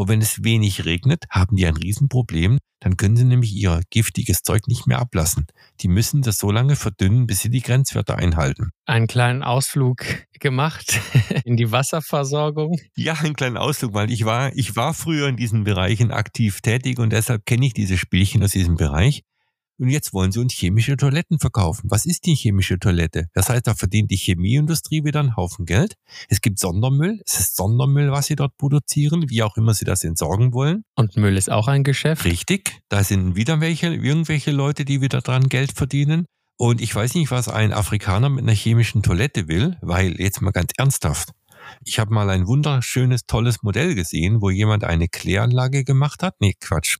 Und 0.00 0.08
wenn 0.08 0.22
es 0.22 0.42
wenig 0.42 0.86
regnet, 0.86 1.24
haben 1.28 1.56
die 1.56 1.66
ein 1.66 1.76
Riesenproblem. 1.76 2.58
Dann 2.80 2.96
können 2.96 3.16
sie 3.16 3.24
nämlich 3.24 3.52
ihr 3.52 3.82
giftiges 3.90 4.40
Zeug 4.42 4.66
nicht 4.66 4.86
mehr 4.86 4.98
ablassen. 4.98 5.46
Die 5.82 5.88
müssen 5.88 6.22
das 6.22 6.38
so 6.38 6.50
lange 6.50 6.74
verdünnen, 6.74 7.26
bis 7.26 7.40
sie 7.40 7.50
die 7.50 7.60
Grenzwerte 7.60 8.16
einhalten. 8.16 8.70
Einen 8.86 9.08
kleinen 9.08 9.42
Ausflug 9.42 10.06
gemacht 10.32 10.98
in 11.44 11.58
die 11.58 11.70
Wasserversorgung. 11.70 12.80
Ja, 12.96 13.12
einen 13.12 13.36
kleinen 13.36 13.58
Ausflug, 13.58 13.92
weil 13.92 14.10
ich 14.10 14.24
war, 14.24 14.56
ich 14.56 14.74
war 14.74 14.94
früher 14.94 15.28
in 15.28 15.36
diesen 15.36 15.64
Bereichen 15.64 16.12
aktiv 16.12 16.62
tätig 16.62 16.98
und 16.98 17.12
deshalb 17.12 17.44
kenne 17.44 17.66
ich 17.66 17.74
diese 17.74 17.98
Spielchen 17.98 18.42
aus 18.42 18.52
diesem 18.52 18.76
Bereich. 18.76 19.22
Und 19.80 19.88
jetzt 19.88 20.12
wollen 20.12 20.30
sie 20.30 20.40
uns 20.40 20.52
chemische 20.52 20.94
Toiletten 20.98 21.38
verkaufen. 21.38 21.90
Was 21.90 22.04
ist 22.04 22.26
die 22.26 22.34
chemische 22.34 22.78
Toilette? 22.78 23.28
Das 23.32 23.48
heißt, 23.48 23.66
da 23.66 23.74
verdient 23.74 24.10
die 24.10 24.16
Chemieindustrie 24.16 25.04
wieder 25.04 25.20
einen 25.20 25.36
Haufen 25.36 25.64
Geld. 25.64 25.94
Es 26.28 26.42
gibt 26.42 26.58
Sondermüll. 26.58 27.22
Es 27.24 27.40
ist 27.40 27.56
Sondermüll, 27.56 28.12
was 28.12 28.26
sie 28.26 28.36
dort 28.36 28.58
produzieren, 28.58 29.30
wie 29.30 29.42
auch 29.42 29.56
immer 29.56 29.72
sie 29.72 29.86
das 29.86 30.04
entsorgen 30.04 30.52
wollen. 30.52 30.84
Und 30.96 31.16
Müll 31.16 31.34
ist 31.38 31.50
auch 31.50 31.66
ein 31.66 31.82
Geschäft. 31.82 32.26
Richtig. 32.26 32.82
Da 32.90 33.02
sind 33.02 33.36
wieder 33.36 33.62
welche, 33.62 33.86
irgendwelche 33.86 34.50
Leute, 34.50 34.84
die 34.84 35.00
wieder 35.00 35.22
dran 35.22 35.48
Geld 35.48 35.72
verdienen. 35.72 36.26
Und 36.58 36.82
ich 36.82 36.94
weiß 36.94 37.14
nicht, 37.14 37.30
was 37.30 37.48
ein 37.48 37.72
Afrikaner 37.72 38.28
mit 38.28 38.42
einer 38.42 38.52
chemischen 38.52 39.02
Toilette 39.02 39.48
will, 39.48 39.78
weil 39.80 40.20
jetzt 40.20 40.42
mal 40.42 40.50
ganz 40.50 40.72
ernsthaft. 40.76 41.30
Ich 41.86 41.98
habe 41.98 42.12
mal 42.12 42.28
ein 42.28 42.46
wunderschönes, 42.46 43.24
tolles 43.26 43.62
Modell 43.62 43.94
gesehen, 43.94 44.42
wo 44.42 44.50
jemand 44.50 44.84
eine 44.84 45.08
Kläranlage 45.08 45.84
gemacht 45.84 46.22
hat. 46.22 46.34
Nee, 46.38 46.52
Quatsch 46.60 46.98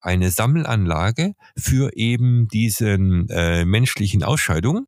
eine 0.00 0.30
Sammelanlage 0.30 1.34
für 1.56 1.96
eben 1.96 2.48
diesen 2.48 3.28
äh, 3.28 3.64
menschlichen 3.64 4.22
Ausscheidungen, 4.22 4.86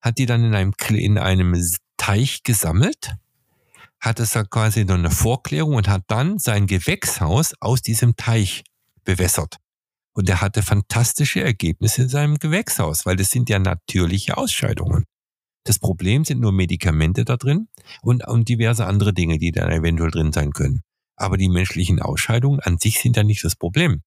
hat 0.00 0.18
die 0.18 0.26
dann 0.26 0.44
in 0.44 0.54
einem, 0.54 0.72
in 0.90 1.18
einem 1.18 1.54
Teich 1.96 2.42
gesammelt, 2.42 3.14
hat 4.00 4.20
es 4.20 4.32
dann 4.32 4.48
quasi 4.50 4.84
noch 4.84 4.96
eine 4.96 5.10
Vorklärung 5.10 5.74
und 5.76 5.88
hat 5.88 6.04
dann 6.08 6.38
sein 6.38 6.66
Gewächshaus 6.66 7.54
aus 7.60 7.80
diesem 7.80 8.16
Teich 8.16 8.64
bewässert. 9.04 9.56
Und 10.12 10.28
er 10.28 10.40
hatte 10.40 10.62
fantastische 10.62 11.42
Ergebnisse 11.42 12.02
in 12.02 12.08
seinem 12.08 12.38
Gewächshaus, 12.38 13.06
weil 13.06 13.16
das 13.16 13.30
sind 13.30 13.48
ja 13.48 13.58
natürliche 13.58 14.36
Ausscheidungen. 14.36 15.04
Das 15.64 15.78
Problem 15.78 16.24
sind 16.24 16.40
nur 16.40 16.52
Medikamente 16.52 17.24
da 17.24 17.36
drin 17.36 17.68
und, 18.02 18.26
und 18.28 18.48
diverse 18.48 18.86
andere 18.86 19.14
Dinge, 19.14 19.38
die 19.38 19.50
da 19.50 19.68
eventuell 19.68 20.10
drin 20.10 20.32
sein 20.32 20.52
können. 20.52 20.82
Aber 21.16 21.36
die 21.38 21.48
menschlichen 21.48 22.00
Ausscheidungen 22.00 22.60
an 22.60 22.78
sich 22.78 23.00
sind 23.00 23.16
ja 23.16 23.24
nicht 23.24 23.42
das 23.44 23.56
Problem. 23.56 24.02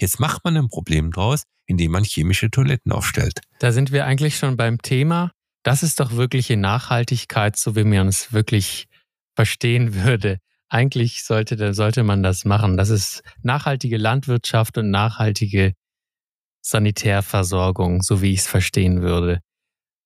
Jetzt 0.00 0.20
macht 0.20 0.44
man 0.44 0.56
ein 0.56 0.68
Problem 0.68 1.10
draus, 1.10 1.44
indem 1.66 1.92
man 1.92 2.04
chemische 2.04 2.50
Toiletten 2.50 2.92
aufstellt. 2.92 3.40
Da 3.58 3.72
sind 3.72 3.92
wir 3.92 4.06
eigentlich 4.06 4.36
schon 4.36 4.56
beim 4.56 4.78
Thema. 4.80 5.32
Das 5.62 5.82
ist 5.82 6.00
doch 6.00 6.12
wirkliche 6.12 6.56
Nachhaltigkeit, 6.56 7.56
so 7.56 7.74
wie 7.74 7.84
man 7.84 8.08
es 8.08 8.32
wirklich 8.32 8.86
verstehen 9.34 9.94
würde. 9.94 10.38
Eigentlich 10.68 11.24
sollte, 11.24 11.72
sollte 11.74 12.02
man 12.02 12.22
das 12.22 12.44
machen. 12.44 12.76
Das 12.76 12.90
ist 12.90 13.22
nachhaltige 13.42 13.96
Landwirtschaft 13.96 14.76
und 14.76 14.90
nachhaltige 14.90 15.74
Sanitärversorgung, 16.62 18.02
so 18.02 18.22
wie 18.22 18.32
ich 18.32 18.40
es 18.40 18.46
verstehen 18.46 19.02
würde. 19.02 19.40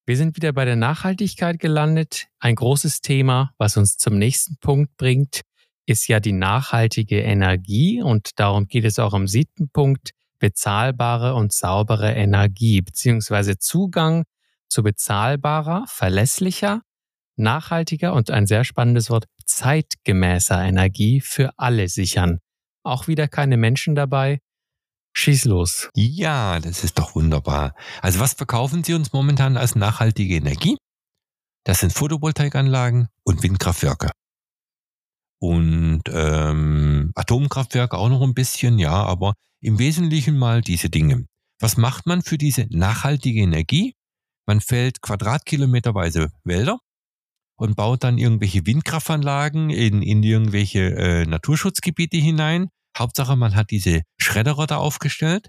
Wir 0.07 0.17
sind 0.17 0.37
wieder 0.37 0.53
bei 0.53 0.65
der 0.65 0.77
Nachhaltigkeit 0.77 1.59
gelandet. 1.59 2.29
Ein 2.39 2.55
großes 2.55 3.01
Thema, 3.01 3.53
was 3.59 3.77
uns 3.77 3.97
zum 3.97 4.19
nächsten 4.19 4.57
Punkt 4.57 4.97
bringt, 4.97 5.43
ist 5.89 6.07
ja 6.09 6.21
die 6.21 6.33
nachhaltige 6.33 7.21
Energie 7.21 8.03
und 8.03 8.39
darum 8.39 8.67
geht 8.67 8.85
es 8.85 8.99
auch 8.99 9.15
am 9.15 9.27
siebten 9.27 9.71
Punkt, 9.71 10.11
bezahlbare 10.39 11.35
und 11.35 11.53
saubere 11.53 12.13
Energie 12.13 12.81
beziehungsweise 12.83 13.59
Zugang 13.59 14.25
zu 14.69 14.83
bezahlbarer, 14.83 15.85
verlässlicher, 15.89 16.83
nachhaltiger 17.37 18.13
und 18.13 18.31
ein 18.31 18.47
sehr 18.47 18.65
spannendes 18.65 19.11
Wort 19.11 19.25
zeitgemäßer 19.47 20.63
Energie 20.63 21.21
für 21.21 21.51
alle 21.57 21.89
sichern. 21.89 22.39
Auch 22.83 23.09
wieder 23.09 23.27
keine 23.27 23.57
Menschen 23.57 23.95
dabei, 23.95 24.41
Schieß 25.15 25.47
los. 25.47 25.89
Ja, 25.97 26.61
das 26.61 26.85
ist 26.85 26.97
doch 26.99 27.17
wunderbar. 27.17 27.75
Also 28.03 28.21
was 28.21 28.35
verkaufen 28.35 28.85
Sie 28.85 28.95
uns 28.95 29.13
momentan 29.13 29.57
als 29.57 29.75
nachhaltige 29.75 30.37
Energie? 30.37 30.77
Das 31.65 31.81
sind 31.81 31.93
Photovoltaikanlagen 31.93 33.09
und 33.25 33.43
Windkraftwerke. 33.43 34.13
Und 35.41 36.03
ähm, 36.09 37.13
Atomkraftwerke 37.15 37.97
auch 37.97 38.09
noch 38.09 38.23
ein 38.23 38.35
bisschen, 38.35 38.79
ja, 38.79 38.93
aber 38.93 39.35
im 39.61 39.79
Wesentlichen 39.79 40.37
mal 40.37 40.61
diese 40.61 40.91
Dinge. 40.91 41.27
Was 41.61 41.77
macht 41.77 42.07
man 42.07 42.23
für 42.23 42.39
diese 42.39 42.67
nachhaltige 42.71 43.41
Energie? 43.41 43.95
Man 44.47 44.61
fällt 44.61 45.01
quadratkilometerweise 45.01 46.31
Wälder 46.45 46.79
und 47.57 47.77
baut 47.77 48.05
dann 48.05 48.19
irgendwelche 48.19 48.67
Windkraftanlagen 48.67 49.71
in, 49.71 50.03
in 50.03 50.23
irgendwelche 50.23 50.95
äh, 50.97 51.27
Naturschutzgebiete 51.27 52.17
hinein 52.17 52.69
Hauptsache, 52.99 53.37
man 53.37 53.55
hat 53.55 53.71
diese 53.71 54.03
Schredderer 54.21 54.67
da 54.67 54.79
aufgestellt. 54.79 55.49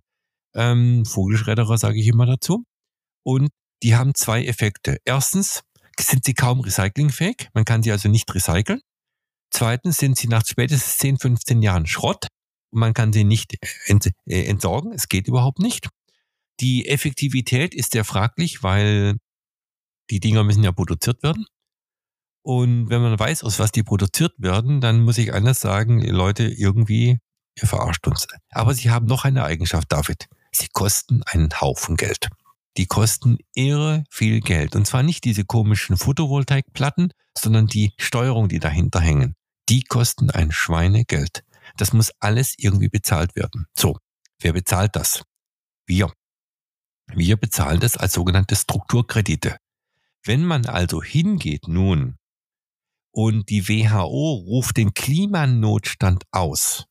Ähm, 0.56 1.06
Vogelschredderer 1.06 1.78
sage 1.78 2.00
ich 2.00 2.08
immer 2.08 2.26
dazu. 2.26 2.64
Und 3.24 3.50
die 3.84 3.96
haben 3.96 4.14
zwei 4.16 4.46
Effekte. 4.46 4.98
Erstens 5.06 5.62
sind 6.00 6.26
sie 6.26 6.34
kaum 6.34 6.62
recyclingfähig. 6.62 7.50
Man 7.54 7.66
kann 7.66 7.84
sie 7.84 7.92
also 7.92 8.10
nicht 8.10 8.34
recyceln. 8.34 8.82
Zweitens 9.52 9.98
sind 9.98 10.18
sie 10.18 10.28
nach 10.28 10.44
spätestens 10.46 10.98
10, 10.98 11.18
15 11.18 11.62
Jahren 11.62 11.86
Schrott. 11.88 12.28
Man 12.72 12.94
kann 12.94 13.14
sie 13.14 13.24
nicht 13.24 13.56
äh, 13.88 14.46
entsorgen. 14.46 14.94
Es 14.94 15.10
geht 15.10 15.28
überhaupt 15.28 15.60
nicht. 15.60 15.90
Die 16.60 16.88
Effektivität 16.88 17.74
ist 17.74 17.94
sehr 17.94 18.06
fraglich, 18.06 18.64
weil 18.64 19.16
die 20.10 20.20
Dinger 20.20 20.44
müssen 20.44 20.64
ja 20.64 20.72
produziert 20.72 21.24
werden. 21.24 21.46
Und 22.42 22.90
wenn 22.90 23.02
man 23.02 23.18
weiß, 23.18 23.44
aus 23.44 23.60
was 23.60 23.72
die 23.72 23.84
produziert 23.84 24.34
werden, 24.38 24.82
dann 24.82 25.02
muss 25.02 25.18
ich 25.18 25.34
anders 25.34 25.60
sagen, 25.62 26.02
Leute, 26.02 26.44
irgendwie 26.44 27.20
Ihr 27.62 27.68
verarscht 27.68 28.08
uns. 28.08 28.28
Aber 28.52 28.74
sie 28.74 28.90
haben 28.90 29.06
noch 29.06 29.26
eine 29.26 29.44
Eigenschaft, 29.44 29.92
David. 29.92 30.28
Sie 30.52 30.68
kosten 30.72 31.24
einen 31.24 31.50
Haufen 31.62 31.98
Geld. 31.98 32.30
Die 32.78 32.86
kosten 32.86 33.38
irre 33.54 34.04
viel 34.10 34.40
Geld. 34.40 34.76
Und 34.76 34.86
zwar 34.86 35.04
nicht 35.04 35.26
diese 35.26 35.44
komischen 35.44 35.98
Photovoltaikplatten, 35.98 37.12
sondern 37.38 37.68
die 37.68 37.94
Steuerung, 37.98 38.48
die 38.48 38.60
dahinter 38.60 39.00
hängen. 39.00 39.36
Die 39.70 39.82
kosten 39.82 40.32
ein 40.32 40.52
Schweinegeld. 40.52 41.44
Das 41.78 41.94
muss 41.94 42.12
alles 42.20 42.56
irgendwie 42.58 42.90
bezahlt 42.90 43.36
werden. 43.36 43.68
So, 43.78 44.00
wer 44.40 44.54
bezahlt 44.54 44.96
das? 44.96 45.22
Wir. 45.86 46.12
Wir 47.14 47.38
bezahlen 47.38 47.80
das 47.80 47.96
als 47.96 48.14
sogenannte 48.14 48.56
Strukturkredite. 48.56 49.58
Wenn 50.24 50.44
man 50.44 50.66
also 50.66 51.04
hingeht 51.04 51.68
nun 51.68 52.18
und 53.12 53.50
die 53.50 53.68
WHO 53.68 54.34
ruft 54.48 54.78
den 54.78 54.94
Klimanotstand 54.94 56.24
aus, 56.32 56.86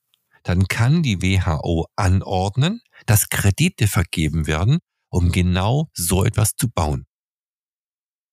dann 0.44 0.68
kann 0.68 1.02
die 1.02 1.20
WHO 1.20 1.86
anordnen, 1.96 2.80
dass 3.06 3.28
Kredite 3.28 3.88
vergeben 3.88 4.46
werden, 4.46 4.78
um 5.10 5.32
genau 5.32 5.88
so 5.94 6.24
etwas 6.24 6.54
zu 6.54 6.70
bauen. 6.70 7.06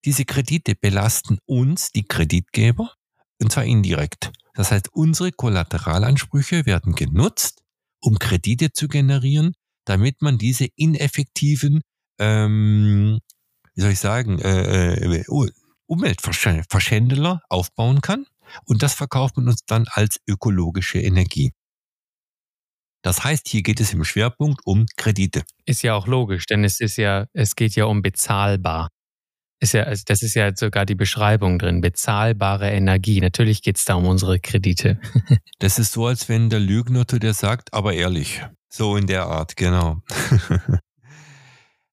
Diese 0.06 0.24
Kredite 0.24 0.76
belasten 0.76 1.40
uns, 1.46 1.90
die 1.92 2.06
Kreditgeber, 2.06 2.94
und 3.42 3.52
zwar 3.52 3.66
indirekt. 3.66 4.32
Das 4.54 4.72
heißt, 4.72 4.90
unsere 4.94 5.32
Kollateralansprüche 5.32 6.66
werden 6.66 6.96
genutzt, 6.96 7.64
um 8.00 8.20
Kredite 8.20 8.72
zu 8.72 8.88
generieren, 8.88 9.54
damit 9.86 10.22
man 10.22 10.38
diese 10.38 10.68
ineffektiven, 10.76 11.82
ähm, 12.20 13.20
wie 13.74 13.82
soll 13.82 13.92
ich 13.92 14.00
sagen, 14.00 14.40
äh, 14.40 14.94
äh 14.94 15.24
Umweltverschändeler 15.88 17.42
aufbauen 17.50 18.02
kann. 18.02 18.26
Und 18.66 18.82
das 18.82 18.94
verkauft 18.94 19.38
man 19.38 19.50
uns 19.50 19.66
dann 19.66 19.86
als 19.90 20.20
ökologische 20.28 21.00
Energie. 21.00 21.52
Das 23.04 23.24
heißt, 23.24 23.48
hier 23.48 23.62
geht 23.62 23.80
es 23.80 23.94
im 23.94 24.04
Schwerpunkt 24.04 24.62
um 24.66 24.88
Kredite. 24.98 25.44
Ist 25.66 25.84
ja 25.84 25.94
auch 25.94 26.08
logisch, 26.08 26.48
denn 26.48 26.64
es 26.64 26.80
ist 26.80 26.98
ja, 26.98 27.28
es 27.34 27.56
geht 27.56 27.76
ja 27.76 27.86
um 27.86 28.02
bezahlbar. 28.02 28.90
Ist 29.66 29.74
ja, 29.74 29.86
also 29.86 30.04
das 30.06 30.22
ist 30.22 30.36
ja 30.36 30.56
sogar 30.56 30.86
die 30.86 30.94
Beschreibung 30.94 31.58
drin. 31.58 31.82
Bezahlbare 31.82 32.70
Energie. 32.70 33.20
Natürlich 33.20 33.64
geht 33.64 33.78
es 33.78 33.86
da 33.86 33.96
um 33.96 34.06
unsere 34.06 34.40
Kredite. 34.40 35.00
das 35.58 35.80
ist 35.80 35.94
so, 35.94 36.06
als 36.06 36.30
wenn 36.30 36.52
der 36.52 36.60
Lügner 36.60 37.08
zu 37.08 37.18
dir 37.18 37.34
sagt, 37.34 37.74
aber 37.74 37.94
ehrlich. 37.94 38.44
So 38.70 38.96
in 38.96 39.08
der 39.08 39.26
Art, 39.26 39.56
genau. 39.56 40.04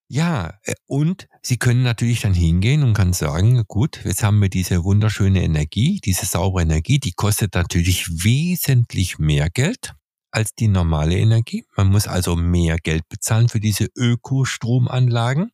ja, 0.09 0.53
äh, 0.65 0.75
und 0.85 1.29
Sie 1.41 1.57
können 1.57 1.83
natürlich 1.83 2.21
dann 2.21 2.35
hingehen 2.35 2.83
und 2.83 2.93
kann 2.93 3.15
sagen, 3.15 3.65
gut, 3.67 4.03
jetzt 4.05 4.23
haben 4.23 4.43
wir 4.43 4.51
diese 4.51 4.85
wunderschöne 4.85 5.43
Energie, 5.43 5.99
diese 6.05 6.27
saubere 6.27 6.65
Energie, 6.65 6.99
die 6.99 7.13
kostet 7.13 7.55
natürlich 7.55 8.07
wesentlich 8.23 9.19
mehr 9.19 9.49
Geld 9.49 9.95
als 10.31 10.55
die 10.55 10.69
normale 10.69 11.17
Energie. 11.17 11.65
Man 11.75 11.89
muss 11.89 12.07
also 12.07 12.37
mehr 12.37 12.77
Geld 12.77 13.09
bezahlen 13.09 13.49
für 13.49 13.61
diese 13.61 13.89
Ökostromanlagen. 13.97 15.53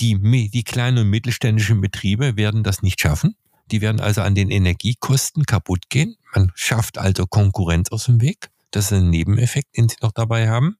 Die, 0.00 0.50
die 0.50 0.62
kleinen 0.62 0.98
und 0.98 1.10
mittelständischen 1.10 1.80
Betriebe 1.80 2.36
werden 2.36 2.62
das 2.62 2.82
nicht 2.82 3.00
schaffen. 3.00 3.34
Die 3.70 3.80
werden 3.80 4.00
also 4.00 4.22
an 4.22 4.34
den 4.34 4.50
Energiekosten 4.50 5.44
kaputt 5.44 5.90
gehen. 5.90 6.16
Man 6.34 6.52
schafft 6.54 6.98
also 6.98 7.26
Konkurrenz 7.26 7.90
aus 7.90 8.04
dem 8.04 8.20
Weg. 8.20 8.50
Das 8.70 8.86
ist 8.86 8.92
ein 8.92 9.10
Nebeneffekt, 9.10 9.76
den 9.76 9.88
sie 9.88 9.96
noch 10.02 10.12
dabei 10.12 10.48
haben. 10.48 10.76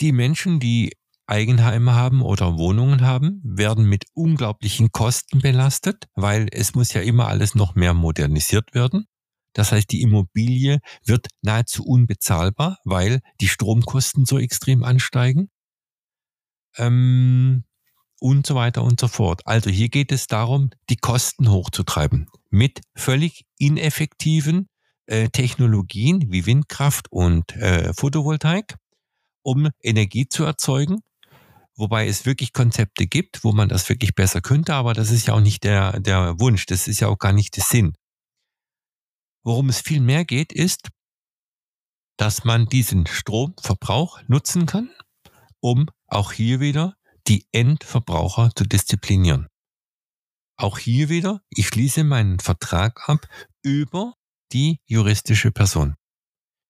Die 0.00 0.12
Menschen, 0.12 0.60
die 0.60 0.92
Eigenheime 1.26 1.94
haben 1.94 2.22
oder 2.22 2.58
Wohnungen 2.58 3.02
haben, 3.02 3.40
werden 3.44 3.84
mit 3.84 4.04
unglaublichen 4.14 4.92
Kosten 4.92 5.40
belastet, 5.40 6.08
weil 6.14 6.48
es 6.50 6.74
muss 6.74 6.92
ja 6.92 7.00
immer 7.00 7.28
alles 7.28 7.54
noch 7.54 7.74
mehr 7.74 7.94
modernisiert 7.94 8.74
werden. 8.74 9.06
Das 9.54 9.72
heißt, 9.72 9.90
die 9.90 10.02
Immobilie 10.02 10.80
wird 11.04 11.28
nahezu 11.42 11.84
unbezahlbar, 11.84 12.78
weil 12.84 13.20
die 13.40 13.48
Stromkosten 13.48 14.24
so 14.24 14.38
extrem 14.38 14.82
ansteigen. 14.82 15.50
Ähm, 16.76 17.64
und 18.22 18.46
so 18.46 18.54
weiter 18.54 18.84
und 18.84 19.00
so 19.00 19.08
fort. 19.08 19.42
Also 19.46 19.68
hier 19.68 19.88
geht 19.88 20.12
es 20.12 20.28
darum, 20.28 20.70
die 20.88 20.96
Kosten 20.96 21.50
hochzutreiben 21.50 22.28
mit 22.50 22.80
völlig 22.94 23.44
ineffektiven 23.58 24.68
äh, 25.06 25.28
Technologien 25.28 26.30
wie 26.30 26.46
Windkraft 26.46 27.10
und 27.10 27.54
äh, 27.56 27.92
Photovoltaik, 27.92 28.76
um 29.42 29.68
Energie 29.82 30.28
zu 30.28 30.44
erzeugen. 30.44 31.00
Wobei 31.74 32.06
es 32.06 32.26
wirklich 32.26 32.52
Konzepte 32.52 33.06
gibt, 33.06 33.42
wo 33.42 33.52
man 33.52 33.68
das 33.68 33.88
wirklich 33.88 34.14
besser 34.14 34.40
könnte, 34.40 34.74
aber 34.74 34.92
das 34.92 35.10
ist 35.10 35.26
ja 35.26 35.34
auch 35.34 35.40
nicht 35.40 35.64
der, 35.64 35.98
der 35.98 36.38
Wunsch, 36.38 36.66
das 36.66 36.86
ist 36.86 37.00
ja 37.00 37.08
auch 37.08 37.18
gar 37.18 37.32
nicht 37.32 37.56
der 37.56 37.64
Sinn. 37.64 37.94
Worum 39.42 39.68
es 39.68 39.80
viel 39.80 40.00
mehr 40.00 40.24
geht, 40.24 40.52
ist, 40.52 40.90
dass 42.18 42.44
man 42.44 42.66
diesen 42.66 43.06
Stromverbrauch 43.06 44.20
nutzen 44.28 44.66
kann, 44.66 44.90
um 45.62 45.86
auch 46.06 46.32
hier 46.32 46.60
wieder 46.60 46.96
die 47.26 47.46
Endverbraucher 47.52 48.50
zu 48.54 48.64
disziplinieren. 48.64 49.46
Auch 50.56 50.78
hier 50.78 51.08
wieder, 51.08 51.40
ich 51.48 51.68
schließe 51.68 52.04
meinen 52.04 52.40
Vertrag 52.40 53.08
ab 53.08 53.26
über 53.62 54.14
die 54.52 54.80
juristische 54.86 55.50
Person. 55.50 55.94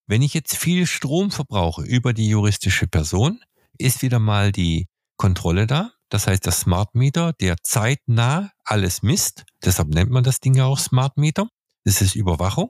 Wenn 0.07 0.21
ich 0.21 0.33
jetzt 0.33 0.55
viel 0.55 0.85
Strom 0.85 1.31
verbrauche 1.31 1.83
über 1.83 2.13
die 2.13 2.27
juristische 2.27 2.87
Person, 2.87 3.41
ist 3.77 4.01
wieder 4.01 4.19
mal 4.19 4.51
die 4.51 4.87
Kontrolle 5.17 5.67
da. 5.67 5.91
Das 6.09 6.27
heißt, 6.27 6.45
der 6.45 6.51
Smart 6.51 6.93
Meter, 6.93 7.33
der 7.33 7.55
zeitnah 7.63 8.51
alles 8.63 9.01
misst, 9.01 9.45
deshalb 9.63 9.89
nennt 9.89 10.11
man 10.11 10.23
das 10.23 10.39
Ding 10.39 10.53
ja 10.53 10.65
auch 10.65 10.77
Smart 10.77 11.17
Meter, 11.17 11.49
das 11.83 12.01
ist 12.01 12.15
Überwachung. 12.15 12.69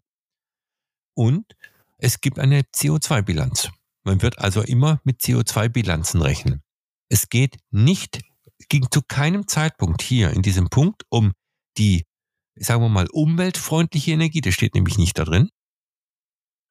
Und 1.16 1.46
es 1.98 2.22
gibt 2.22 2.40
eine 2.40 2.62
CO2-Bilanz. 2.62 3.70
Man 4.04 4.22
wird 4.22 4.39
also 4.39 4.62
immer 4.62 5.00
mit 5.04 5.22
CO2-Bilanzen 5.22 6.22
rechnen. 6.22 6.62
Es 7.10 7.30
geht 7.30 7.58
nicht 7.72 8.22
ging 8.70 8.88
zu 8.89 9.02
keinem 9.02 9.48
Zeitpunkt 9.48 10.02
hier 10.02 10.32
in 10.32 10.42
diesem 10.42 10.70
Punkt 10.70 11.04
um 11.10 11.34
die, 11.78 12.06
sagen 12.56 12.82
wir 12.82 12.89
mal, 12.89 13.08
umweltfreundliche 13.12 14.12
Energie, 14.12 14.42
das 14.42 14.54
steht 14.54 14.76
nämlich 14.76 14.98
nicht 14.98 15.18
da 15.18 15.26
drin. 15.26 15.50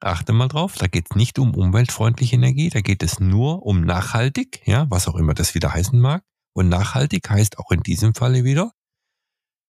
Achte 0.01 0.33
mal 0.33 0.49
drauf, 0.49 0.77
da 0.77 0.89
geht 0.89 1.07
es 1.11 1.17
nicht 1.17 1.39
um 1.39 1.55
umweltfreundliche 1.55 2.35
Energie, 2.37 2.71
da 2.71 2.81
geht 2.81 3.03
es 3.03 3.21
nur 3.21 3.65
um 3.65 3.83
nachhaltig, 3.83 4.63
ja, 4.67 4.87
was 4.91 5.07
auch 5.07 5.15
immer 5.15 5.35
das 5.35 5.55
wieder 5.55 5.73
heißen 5.73 5.99
mag. 5.99 6.25
Und 6.55 6.69
nachhaltig 6.69 7.31
heißt 7.31 7.59
auch 7.59 7.71
in 7.71 7.83
diesem 7.83 8.15
Falle 8.15 8.45
wieder, 8.45 8.73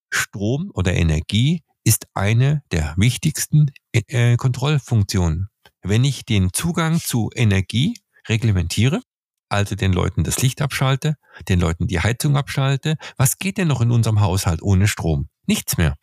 Strom 0.10 0.71
oder 0.73 0.93
Energie 0.93 1.63
ist 1.84 2.08
eine 2.13 2.63
der 2.71 2.93
wichtigsten 2.97 3.71
äh, 3.91 4.38
Kontrollfunktionen. 4.38 5.49
Wenn 5.84 6.06
ich 6.06 6.24
den 6.26 6.54
Zugang 6.54 7.00
zu 7.00 7.30
Energie 7.36 8.00
reglementiere, 8.30 9.02
also 9.50 9.76
den 9.76 9.91
Leuten 9.91 10.24
das 10.24 10.41
Licht 10.41 10.62
abschalte, 10.62 11.17
den 11.50 11.60
Leuten 11.60 11.88
die 11.88 12.00
Heizung 12.00 12.38
abschalte, 12.38 12.96
was 13.17 13.38
geht 13.38 13.58
denn 13.58 13.67
noch 13.67 13.82
in 13.82 13.91
unserem 13.91 14.22
Haushalt 14.22 14.62
ohne 14.62 14.88
Strom? 14.88 15.28
Nichts 15.46 15.78
mehr. 15.78 15.96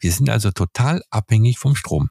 Wir 0.00 0.12
sind 0.12 0.30
also 0.30 0.50
total 0.50 1.02
abhängig 1.10 1.58
vom 1.58 1.76
Strom. 1.76 2.08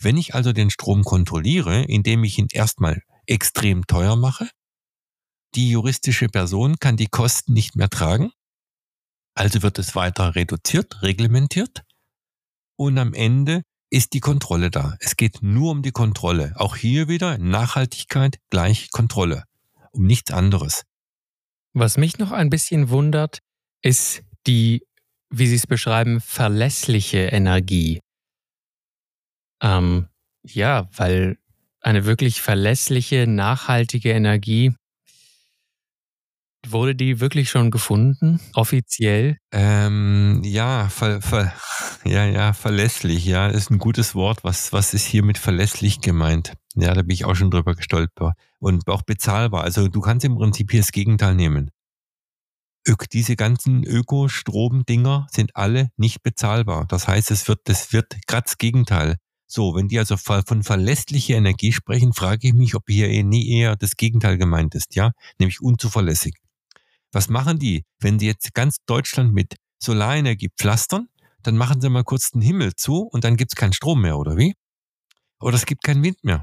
Wenn 0.00 0.16
ich 0.16 0.34
also 0.34 0.52
den 0.52 0.70
Strom 0.70 1.04
kontrolliere, 1.04 1.84
indem 1.84 2.24
ich 2.24 2.36
ihn 2.36 2.48
erstmal 2.50 3.00
extrem 3.26 3.86
teuer 3.86 4.16
mache, 4.16 4.50
die 5.54 5.70
juristische 5.70 6.26
Person 6.26 6.76
kann 6.80 6.96
die 6.96 7.06
Kosten 7.06 7.52
nicht 7.52 7.76
mehr 7.76 7.88
tragen, 7.88 8.32
also 9.34 9.62
wird 9.62 9.78
es 9.78 9.94
weiter 9.94 10.34
reduziert, 10.34 11.02
reglementiert 11.02 11.84
und 12.74 12.98
am 12.98 13.14
Ende 13.14 13.62
ist 13.90 14.12
die 14.12 14.20
Kontrolle 14.20 14.70
da. 14.70 14.96
Es 15.00 15.16
geht 15.16 15.42
nur 15.42 15.70
um 15.70 15.82
die 15.82 15.92
Kontrolle. 15.92 16.52
Auch 16.56 16.76
hier 16.76 17.08
wieder 17.08 17.38
Nachhaltigkeit 17.38 18.38
gleich 18.50 18.90
Kontrolle. 18.90 19.44
Um 19.92 20.06
nichts 20.06 20.30
anderes. 20.30 20.82
Was 21.72 21.96
mich 21.96 22.18
noch 22.18 22.32
ein 22.32 22.50
bisschen 22.50 22.88
wundert, 22.88 23.40
ist 23.82 24.22
die, 24.46 24.86
wie 25.30 25.46
Sie 25.46 25.56
es 25.56 25.66
beschreiben, 25.66 26.20
verlässliche 26.20 27.26
Energie. 27.26 28.00
Ähm, 29.62 30.08
ja, 30.42 30.88
weil 30.92 31.38
eine 31.80 32.04
wirklich 32.04 32.40
verlässliche, 32.42 33.26
nachhaltige 33.26 34.10
Energie, 34.10 34.74
wurde 36.72 36.94
die 36.94 37.20
wirklich 37.20 37.50
schon 37.50 37.70
gefunden, 37.70 38.40
offiziell? 38.54 39.38
Ähm, 39.52 40.42
ja, 40.44 40.88
ver, 40.88 41.20
ver, 41.20 41.52
ja, 42.04 42.24
ja, 42.24 42.52
verlässlich, 42.52 43.24
ja, 43.24 43.48
ist 43.48 43.70
ein 43.70 43.78
gutes 43.78 44.14
Wort. 44.14 44.44
Was, 44.44 44.72
was 44.72 44.94
ist 44.94 45.06
hier 45.06 45.22
mit 45.22 45.38
verlässlich 45.38 46.00
gemeint? 46.00 46.54
Ja, 46.74 46.94
da 46.94 47.02
bin 47.02 47.12
ich 47.12 47.24
auch 47.24 47.34
schon 47.34 47.50
drüber 47.50 47.74
gestolpert. 47.74 48.34
Und 48.58 48.88
auch 48.88 49.02
bezahlbar. 49.02 49.64
Also 49.64 49.88
du 49.88 50.00
kannst 50.00 50.24
im 50.24 50.36
Prinzip 50.36 50.70
hier 50.70 50.80
das 50.80 50.92
Gegenteil 50.92 51.34
nehmen. 51.34 51.70
Diese 53.12 53.34
ganzen 53.34 53.82
Ökostrom-Dinger 53.82 55.26
sind 55.30 55.56
alle 55.56 55.90
nicht 55.96 56.22
bezahlbar. 56.22 56.86
Das 56.88 57.08
heißt, 57.08 57.30
es 57.32 57.48
wird, 57.48 57.60
das 57.64 57.92
wird 57.92 58.14
gerade 58.26 58.44
das 58.44 58.58
Gegenteil. 58.58 59.16
So, 59.48 59.74
wenn 59.74 59.88
die 59.88 59.98
also 59.98 60.16
von 60.16 60.62
verlässlicher 60.62 61.36
Energie 61.36 61.72
sprechen, 61.72 62.12
frage 62.12 62.48
ich 62.48 62.54
mich, 62.54 62.74
ob 62.74 62.84
hier 62.88 63.08
eh 63.08 63.22
nie 63.22 63.48
eher 63.48 63.76
das 63.76 63.96
Gegenteil 63.96 64.38
gemeint 64.38 64.74
ist, 64.74 64.96
ja, 64.96 65.12
nämlich 65.38 65.60
unzuverlässig. 65.60 66.34
Was 67.16 67.30
machen 67.30 67.58
die, 67.58 67.82
wenn 67.98 68.18
sie 68.18 68.26
jetzt 68.26 68.52
ganz 68.52 68.76
Deutschland 68.84 69.32
mit 69.32 69.56
Solarenergie 69.82 70.50
pflastern? 70.54 71.08
Dann 71.42 71.56
machen 71.56 71.80
sie 71.80 71.88
mal 71.88 72.04
kurz 72.04 72.32
den 72.32 72.42
Himmel 72.42 72.74
zu 72.74 73.04
und 73.04 73.24
dann 73.24 73.38
gibt's 73.38 73.54
keinen 73.54 73.72
Strom 73.72 74.02
mehr, 74.02 74.18
oder 74.18 74.36
wie? 74.36 74.52
Oder 75.40 75.56
es 75.56 75.64
gibt 75.64 75.82
keinen 75.82 76.02
Wind 76.02 76.22
mehr. 76.24 76.42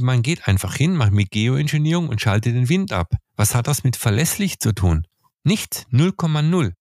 Man 0.00 0.22
geht 0.22 0.48
einfach 0.48 0.74
hin, 0.74 0.96
macht 0.96 1.12
mit 1.12 1.30
Geoengineering 1.30 2.08
und 2.08 2.20
schaltet 2.20 2.56
den 2.56 2.68
Wind 2.68 2.90
ab. 2.90 3.14
Was 3.36 3.54
hat 3.54 3.68
das 3.68 3.84
mit 3.84 3.94
verlässlich 3.94 4.58
zu 4.58 4.74
tun? 4.74 5.06
Nichts, 5.44 5.86
0,0. 5.92 6.72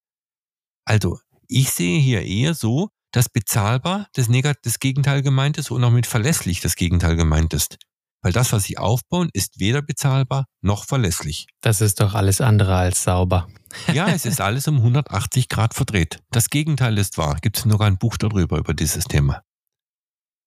Also, 0.83 1.19
ich 1.47 1.69
sehe 1.69 1.99
hier 1.99 2.23
eher 2.23 2.55
so, 2.55 2.89
dass 3.11 3.29
bezahlbar 3.29 4.07
das, 4.13 4.27
Negat 4.27 4.57
das 4.63 4.79
Gegenteil 4.79 5.21
gemeint 5.21 5.59
ist 5.59 5.69
und 5.69 5.83
auch 5.83 5.91
mit 5.91 6.07
verlässlich 6.07 6.61
das 6.61 6.75
Gegenteil 6.75 7.15
gemeint 7.15 7.53
ist. 7.53 7.77
Weil 8.23 8.31
das, 8.31 8.53
was 8.53 8.63
sie 8.63 8.77
aufbauen, 8.77 9.29
ist 9.33 9.59
weder 9.59 9.81
bezahlbar 9.81 10.45
noch 10.61 10.85
verlässlich. 10.85 11.45
Das 11.61 11.81
ist 11.81 11.99
doch 11.99 12.13
alles 12.15 12.39
andere 12.39 12.75
als 12.75 13.03
sauber. 13.03 13.49
ja, 13.93 14.07
es 14.07 14.25
ist 14.25 14.39
alles 14.39 14.67
um 14.67 14.77
180 14.77 15.49
Grad 15.49 15.73
verdreht. 15.73 16.19
Das 16.31 16.49
Gegenteil 16.49 16.97
ist 16.97 17.17
wahr. 17.17 17.37
Gibt 17.41 17.57
es 17.57 17.65
noch 17.65 17.81
ein 17.81 17.97
Buch 17.97 18.15
darüber, 18.17 18.57
über 18.57 18.73
dieses 18.73 19.03
Thema. 19.03 19.43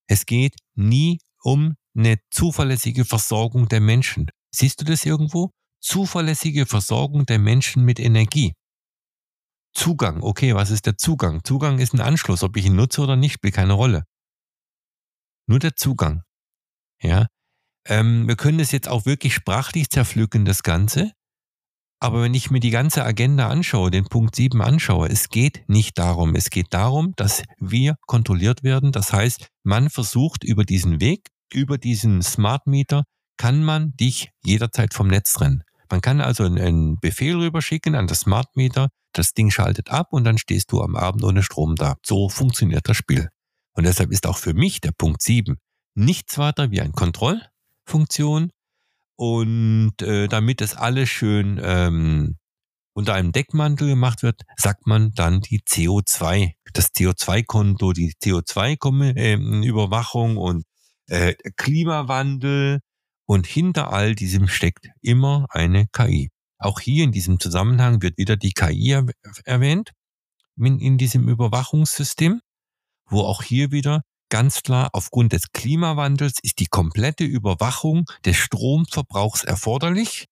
Es 0.07 0.25
geht 0.25 0.55
nie 0.73 1.19
um 1.43 1.75
eine 1.95 2.17
zuverlässige 2.31 3.05
Versorgung 3.05 3.67
der 3.67 3.81
Menschen. 3.81 4.27
Siehst 4.51 4.81
du 4.81 4.85
das 4.85 5.05
irgendwo? 5.05 5.51
Zuverlässige 5.79 6.65
Versorgung 6.65 7.27
der 7.27 7.37
Menschen 7.37 7.85
mit 7.85 7.99
Energie. 7.99 8.53
Zugang. 9.73 10.23
Okay, 10.23 10.55
was 10.55 10.71
ist 10.71 10.87
der 10.87 10.97
Zugang? 10.97 11.43
Zugang 11.43 11.77
ist 11.77 11.93
ein 11.93 12.01
Anschluss. 12.01 12.41
Ob 12.41 12.57
ich 12.57 12.65
ihn 12.65 12.75
nutze 12.75 13.01
oder 13.01 13.15
nicht, 13.15 13.33
spielt 13.33 13.53
keine 13.53 13.73
Rolle. 13.73 14.03
Nur 15.45 15.59
der 15.59 15.75
Zugang. 15.75 16.23
Ja. 17.01 17.27
Ähm, 17.87 18.27
wir 18.27 18.35
können 18.35 18.59
es 18.59 18.71
jetzt 18.71 18.89
auch 18.89 19.05
wirklich 19.05 19.33
sprachlich 19.33 19.89
zerpflücken, 19.89 20.45
das 20.45 20.63
Ganze. 20.63 21.11
Aber 21.99 22.21
wenn 22.21 22.35
ich 22.35 22.51
mir 22.51 22.59
die 22.59 22.69
ganze 22.69 23.03
Agenda 23.03 23.49
anschaue, 23.49 23.89
den 23.89 24.05
Punkt 24.05 24.35
7 24.35 24.61
anschaue, 24.61 25.09
es 25.09 25.29
geht 25.29 25.67
nicht 25.67 25.97
darum. 25.97 26.35
Es 26.35 26.51
geht 26.51 26.67
darum, 26.71 27.13
dass 27.15 27.43
wir 27.59 27.95
kontrolliert 28.05 28.61
werden. 28.61 28.91
Das 28.91 29.13
heißt, 29.13 29.47
man 29.63 29.89
versucht 29.89 30.43
über 30.43 30.63
diesen 30.63 31.01
Weg, 31.01 31.29
über 31.51 31.77
diesen 31.79 32.21
Smart 32.21 32.67
Meter, 32.67 33.03
kann 33.37 33.63
man 33.63 33.95
dich 33.95 34.29
jederzeit 34.43 34.93
vom 34.93 35.07
Netz 35.07 35.33
trennen. 35.33 35.63
Man 35.89 36.01
kann 36.01 36.21
also 36.21 36.43
einen 36.43 36.99
Befehl 36.99 37.37
rüberschicken 37.37 37.95
an 37.95 38.07
das 38.07 38.21
Smart 38.21 38.55
Meter, 38.55 38.89
das 39.13 39.33
Ding 39.33 39.49
schaltet 39.49 39.89
ab 39.89 40.07
und 40.11 40.23
dann 40.23 40.37
stehst 40.37 40.71
du 40.71 40.81
am 40.81 40.95
Abend 40.95 41.23
ohne 41.23 41.41
Strom 41.41 41.75
da. 41.75 41.95
So 42.05 42.29
funktioniert 42.29 42.87
das 42.87 42.97
Spiel. 42.97 43.29
Und 43.73 43.85
deshalb 43.85 44.11
ist 44.11 44.27
auch 44.27 44.37
für 44.37 44.53
mich 44.53 44.81
der 44.81 44.91
Punkt 44.91 45.21
7 45.21 45.57
nichts 45.95 46.37
weiter 46.37 46.69
wie 46.69 46.81
eine 46.81 46.91
Kontrollfunktion. 47.87 48.51
Und 49.19 49.99
äh, 50.03 50.27
damit 50.27 50.61
es 50.61 50.75
alles 50.75 51.09
schön 51.09 51.59
ähm, 51.63 52.37
unter 52.93 53.15
einem 53.15 53.31
Deckmantel 53.31 53.87
gemacht 53.87 54.21
wird, 54.21 54.43
sagt 54.57 54.85
man 54.85 55.11
dann 55.13 55.41
die 55.41 55.61
CO2, 55.61 56.51
das 56.73 56.93
CO2-Konto, 56.93 57.93
die 57.93 58.13
CO2-Überwachung 58.13 60.31
ähm, 60.31 60.37
und 60.37 60.65
äh, 61.07 61.33
Klimawandel. 61.55 62.81
Und 63.25 63.47
hinter 63.47 63.91
all 63.91 64.13
diesem 64.15 64.47
steckt 64.47 64.87
immer 65.01 65.47
eine 65.49 65.87
KI. 65.87 66.29
Auch 66.59 66.79
hier 66.79 67.03
in 67.03 67.11
diesem 67.11 67.39
Zusammenhang 67.39 68.01
wird 68.01 68.17
wieder 68.17 68.37
die 68.37 68.53
KI 68.53 69.03
erwähnt, 69.43 69.91
in 70.55 70.97
diesem 70.97 71.27
Überwachungssystem, 71.27 72.39
wo 73.09 73.21
auch 73.21 73.43
hier 73.43 73.71
wieder 73.71 74.03
ganz 74.29 74.63
klar 74.63 74.89
aufgrund 74.93 75.33
des 75.33 75.51
Klimawandels 75.51 76.39
ist 76.41 76.59
die 76.59 76.67
komplette 76.67 77.23
Überwachung 77.23 78.05
des 78.25 78.37
Stromverbrauchs 78.37 79.43
erforderlich. 79.43 80.27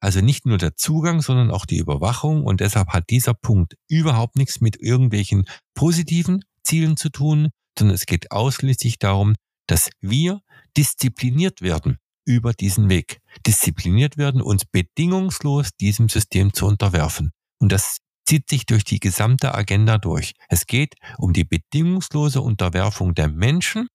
Also 0.00 0.20
nicht 0.20 0.46
nur 0.46 0.58
der 0.58 0.74
Zugang, 0.74 1.22
sondern 1.22 1.50
auch 1.52 1.64
die 1.64 1.78
Überwachung. 1.78 2.44
Und 2.44 2.60
deshalb 2.60 2.88
hat 2.88 3.08
dieser 3.10 3.34
Punkt 3.34 3.76
überhaupt 3.88 4.36
nichts 4.36 4.60
mit 4.60 4.76
irgendwelchen 4.80 5.44
positiven 5.74 6.44
Zielen 6.64 6.96
zu 6.96 7.08
tun, 7.08 7.50
sondern 7.78 7.94
es 7.94 8.06
geht 8.06 8.32
ausschließlich 8.32 8.98
darum, 8.98 9.34
dass 9.68 9.90
wir 10.00 10.40
diszipliniert 10.76 11.62
werden 11.62 11.98
über 12.24 12.52
diesen 12.52 12.88
Weg. 12.88 13.20
Diszipliniert 13.46 14.16
werden, 14.16 14.42
uns 14.42 14.64
bedingungslos 14.64 15.70
diesem 15.80 16.08
System 16.08 16.52
zu 16.52 16.66
unterwerfen. 16.66 17.30
Und 17.60 17.70
das 17.70 17.98
zieht 18.26 18.48
sich 18.48 18.66
durch 18.66 18.84
die 18.84 19.00
gesamte 19.00 19.54
Agenda 19.54 19.98
durch. 19.98 20.32
Es 20.48 20.66
geht 20.66 20.94
um 21.18 21.32
die 21.32 21.44
bedingungslose 21.44 22.40
Unterwerfung 22.40 23.14
der 23.14 23.28
Menschen 23.28 23.88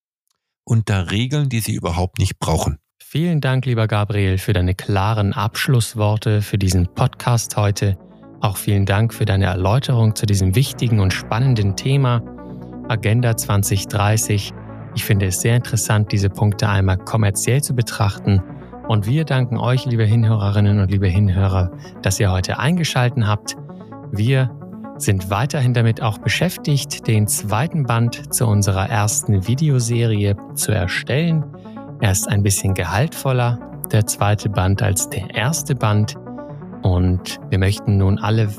unter 0.63 1.11
Regeln, 1.11 1.49
die 1.49 1.59
sie 1.59 1.73
überhaupt 1.73 2.19
nicht 2.19 2.39
brauchen. 2.39 2.77
Vielen 3.01 3.39
Dank, 3.39 3.65
lieber 3.65 3.87
Gabriel, 3.87 4.37
für 4.37 4.53
deine 4.53 4.75
klaren 4.75 5.33
Abschlussworte 5.33 6.41
für 6.41 6.57
diesen 6.57 6.93
Podcast 6.93 7.55
heute. 7.55 7.97
Auch 8.41 8.57
vielen 8.57 8.85
Dank 8.85 9.13
für 9.13 9.25
deine 9.25 9.45
Erläuterung 9.45 10.15
zu 10.15 10.25
diesem 10.25 10.55
wichtigen 10.55 10.99
und 10.99 11.13
spannenden 11.13 11.75
Thema 11.75 12.21
Agenda 12.89 13.35
2030 13.35 14.53
ich 14.97 15.05
finde 15.05 15.27
es 15.27 15.41
sehr 15.41 15.55
interessant, 15.55 16.11
diese 16.11 16.27
Punkte 16.27 16.67
einmal 16.67 16.97
kommerziell 16.97 17.61
zu 17.61 17.75
betrachten. 17.75 18.41
Und 18.87 19.05
wir 19.05 19.25
danken 19.25 19.59
euch, 19.59 19.85
liebe 19.85 20.05
Hinhörerinnen 20.05 20.79
und 20.79 20.89
liebe 20.89 21.05
Hinhörer, 21.07 21.71
dass 22.01 22.19
ihr 22.19 22.31
heute 22.31 22.57
eingeschalten 22.57 23.27
habt. 23.27 23.55
Wir 24.11 24.51
sind 24.97 25.29
weiterhin 25.29 25.73
damit 25.73 26.01
auch 26.01 26.17
beschäftigt, 26.17 27.07
den 27.07 27.27
zweiten 27.27 27.83
Band 27.83 28.33
zu 28.33 28.47
unserer 28.47 28.89
ersten 28.89 29.47
Videoserie 29.47 30.35
zu 30.55 30.71
erstellen. 30.71 31.45
Er 32.01 32.11
ist 32.11 32.27
ein 32.27 32.43
bisschen 32.43 32.73
gehaltvoller, 32.73 33.59
der 33.91 34.05
zweite 34.07 34.49
Band, 34.49 34.81
als 34.81 35.09
der 35.09 35.33
erste 35.35 35.75
Band. 35.75 36.15
Und 36.81 37.39
wir 37.49 37.59
möchten 37.59 37.97
nun 37.97 38.17
alle 38.17 38.49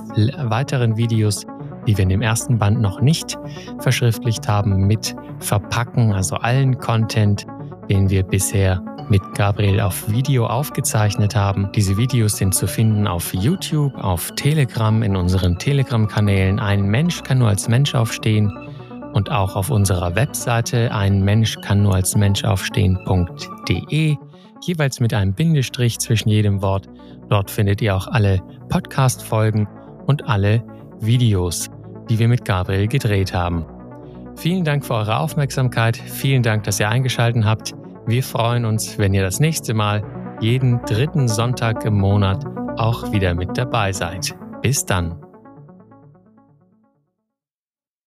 weiteren 0.48 0.96
Videos 0.96 1.44
die 1.88 1.96
wir 1.96 2.02
in 2.02 2.11
dem 2.11 2.22
ersten 2.22 2.58
Band 2.58 2.82
noch 2.82 3.00
nicht 3.00 3.38
verschriftlicht 3.78 4.46
haben, 4.46 4.87
mit 4.87 5.16
verpacken, 5.40 6.12
also 6.12 6.37
allen 6.37 6.78
Content, 6.78 7.46
den 7.88 8.11
wir 8.11 8.24
bisher 8.24 8.82
mit 9.11 9.23
Gabriel 9.35 9.81
auf 9.81 10.11
Video 10.11 10.47
aufgezeichnet 10.47 11.35
haben. 11.35 11.71
Diese 11.75 11.97
Videos 11.97 12.37
sind 12.37 12.55
zu 12.55 12.66
finden 12.66 13.07
auf 13.07 13.33
YouTube, 13.35 13.94
auf 13.97 14.33
Telegram, 14.37 15.03
in 15.03 15.16
unseren 15.16 15.59
Telegram-Kanälen. 15.59 16.59
Ein 16.59 16.83
Mensch 16.88 17.23
kann 17.23 17.38
nur 17.38 17.49
als 17.49 17.68
Mensch 17.68 17.94
aufstehen 17.94 18.53
und 19.12 19.31
auch 19.31 19.57
auf 19.57 19.71
unserer 19.71 20.14
Webseite 20.14 20.92
ein 20.92 21.23
Mensch 21.23 21.57
kann 21.61 21.83
nur 21.83 21.94
als 21.94 22.16
Mensch 22.16 22.44
aufstehen.de, 22.44 24.16
jeweils 24.62 25.01
mit 25.01 25.14
einem 25.14 25.35
Bindestrich 25.35 25.99
zwischen 25.99 26.29
jedem 26.29 26.62
Wort. 26.62 26.88
Dort 27.29 27.51
findet 27.51 27.83
ihr 27.83 27.97
auch 27.97 28.07
alle 28.09 28.40
Podcast-Folgen 28.68 29.66
und 30.07 30.29
alle 30.29 30.62
Videos, 31.01 31.68
die 32.09 32.18
wir 32.18 32.29
mit 32.29 32.44
Gabriel 32.44 32.88
gedreht 32.88 33.35
haben. 33.35 33.64
Vielen 34.37 34.64
Dank 34.64 34.85
für 34.85 34.94
eure 34.94 35.18
Aufmerksamkeit. 35.18 35.97
Vielen 35.97 36.42
Dank, 36.42 36.62
dass 36.64 36.79
ihr 36.79 36.88
eingeschaltet 36.88 37.44
habt. 37.44 37.75
Wir 38.09 38.23
freuen 38.23 38.64
uns, 38.64 38.97
wenn 38.97 39.12
ihr 39.12 39.23
das 39.23 39.38
nächste 39.38 39.75
Mal 39.75 40.03
jeden 40.40 40.81
dritten 40.87 41.29
Sonntag 41.29 41.85
im 41.85 41.99
Monat 41.99 42.42
auch 42.79 43.12
wieder 43.12 43.35
mit 43.35 43.59
dabei 43.59 43.92
seid. 43.92 44.35
Bis 44.62 44.87
dann. 44.87 45.28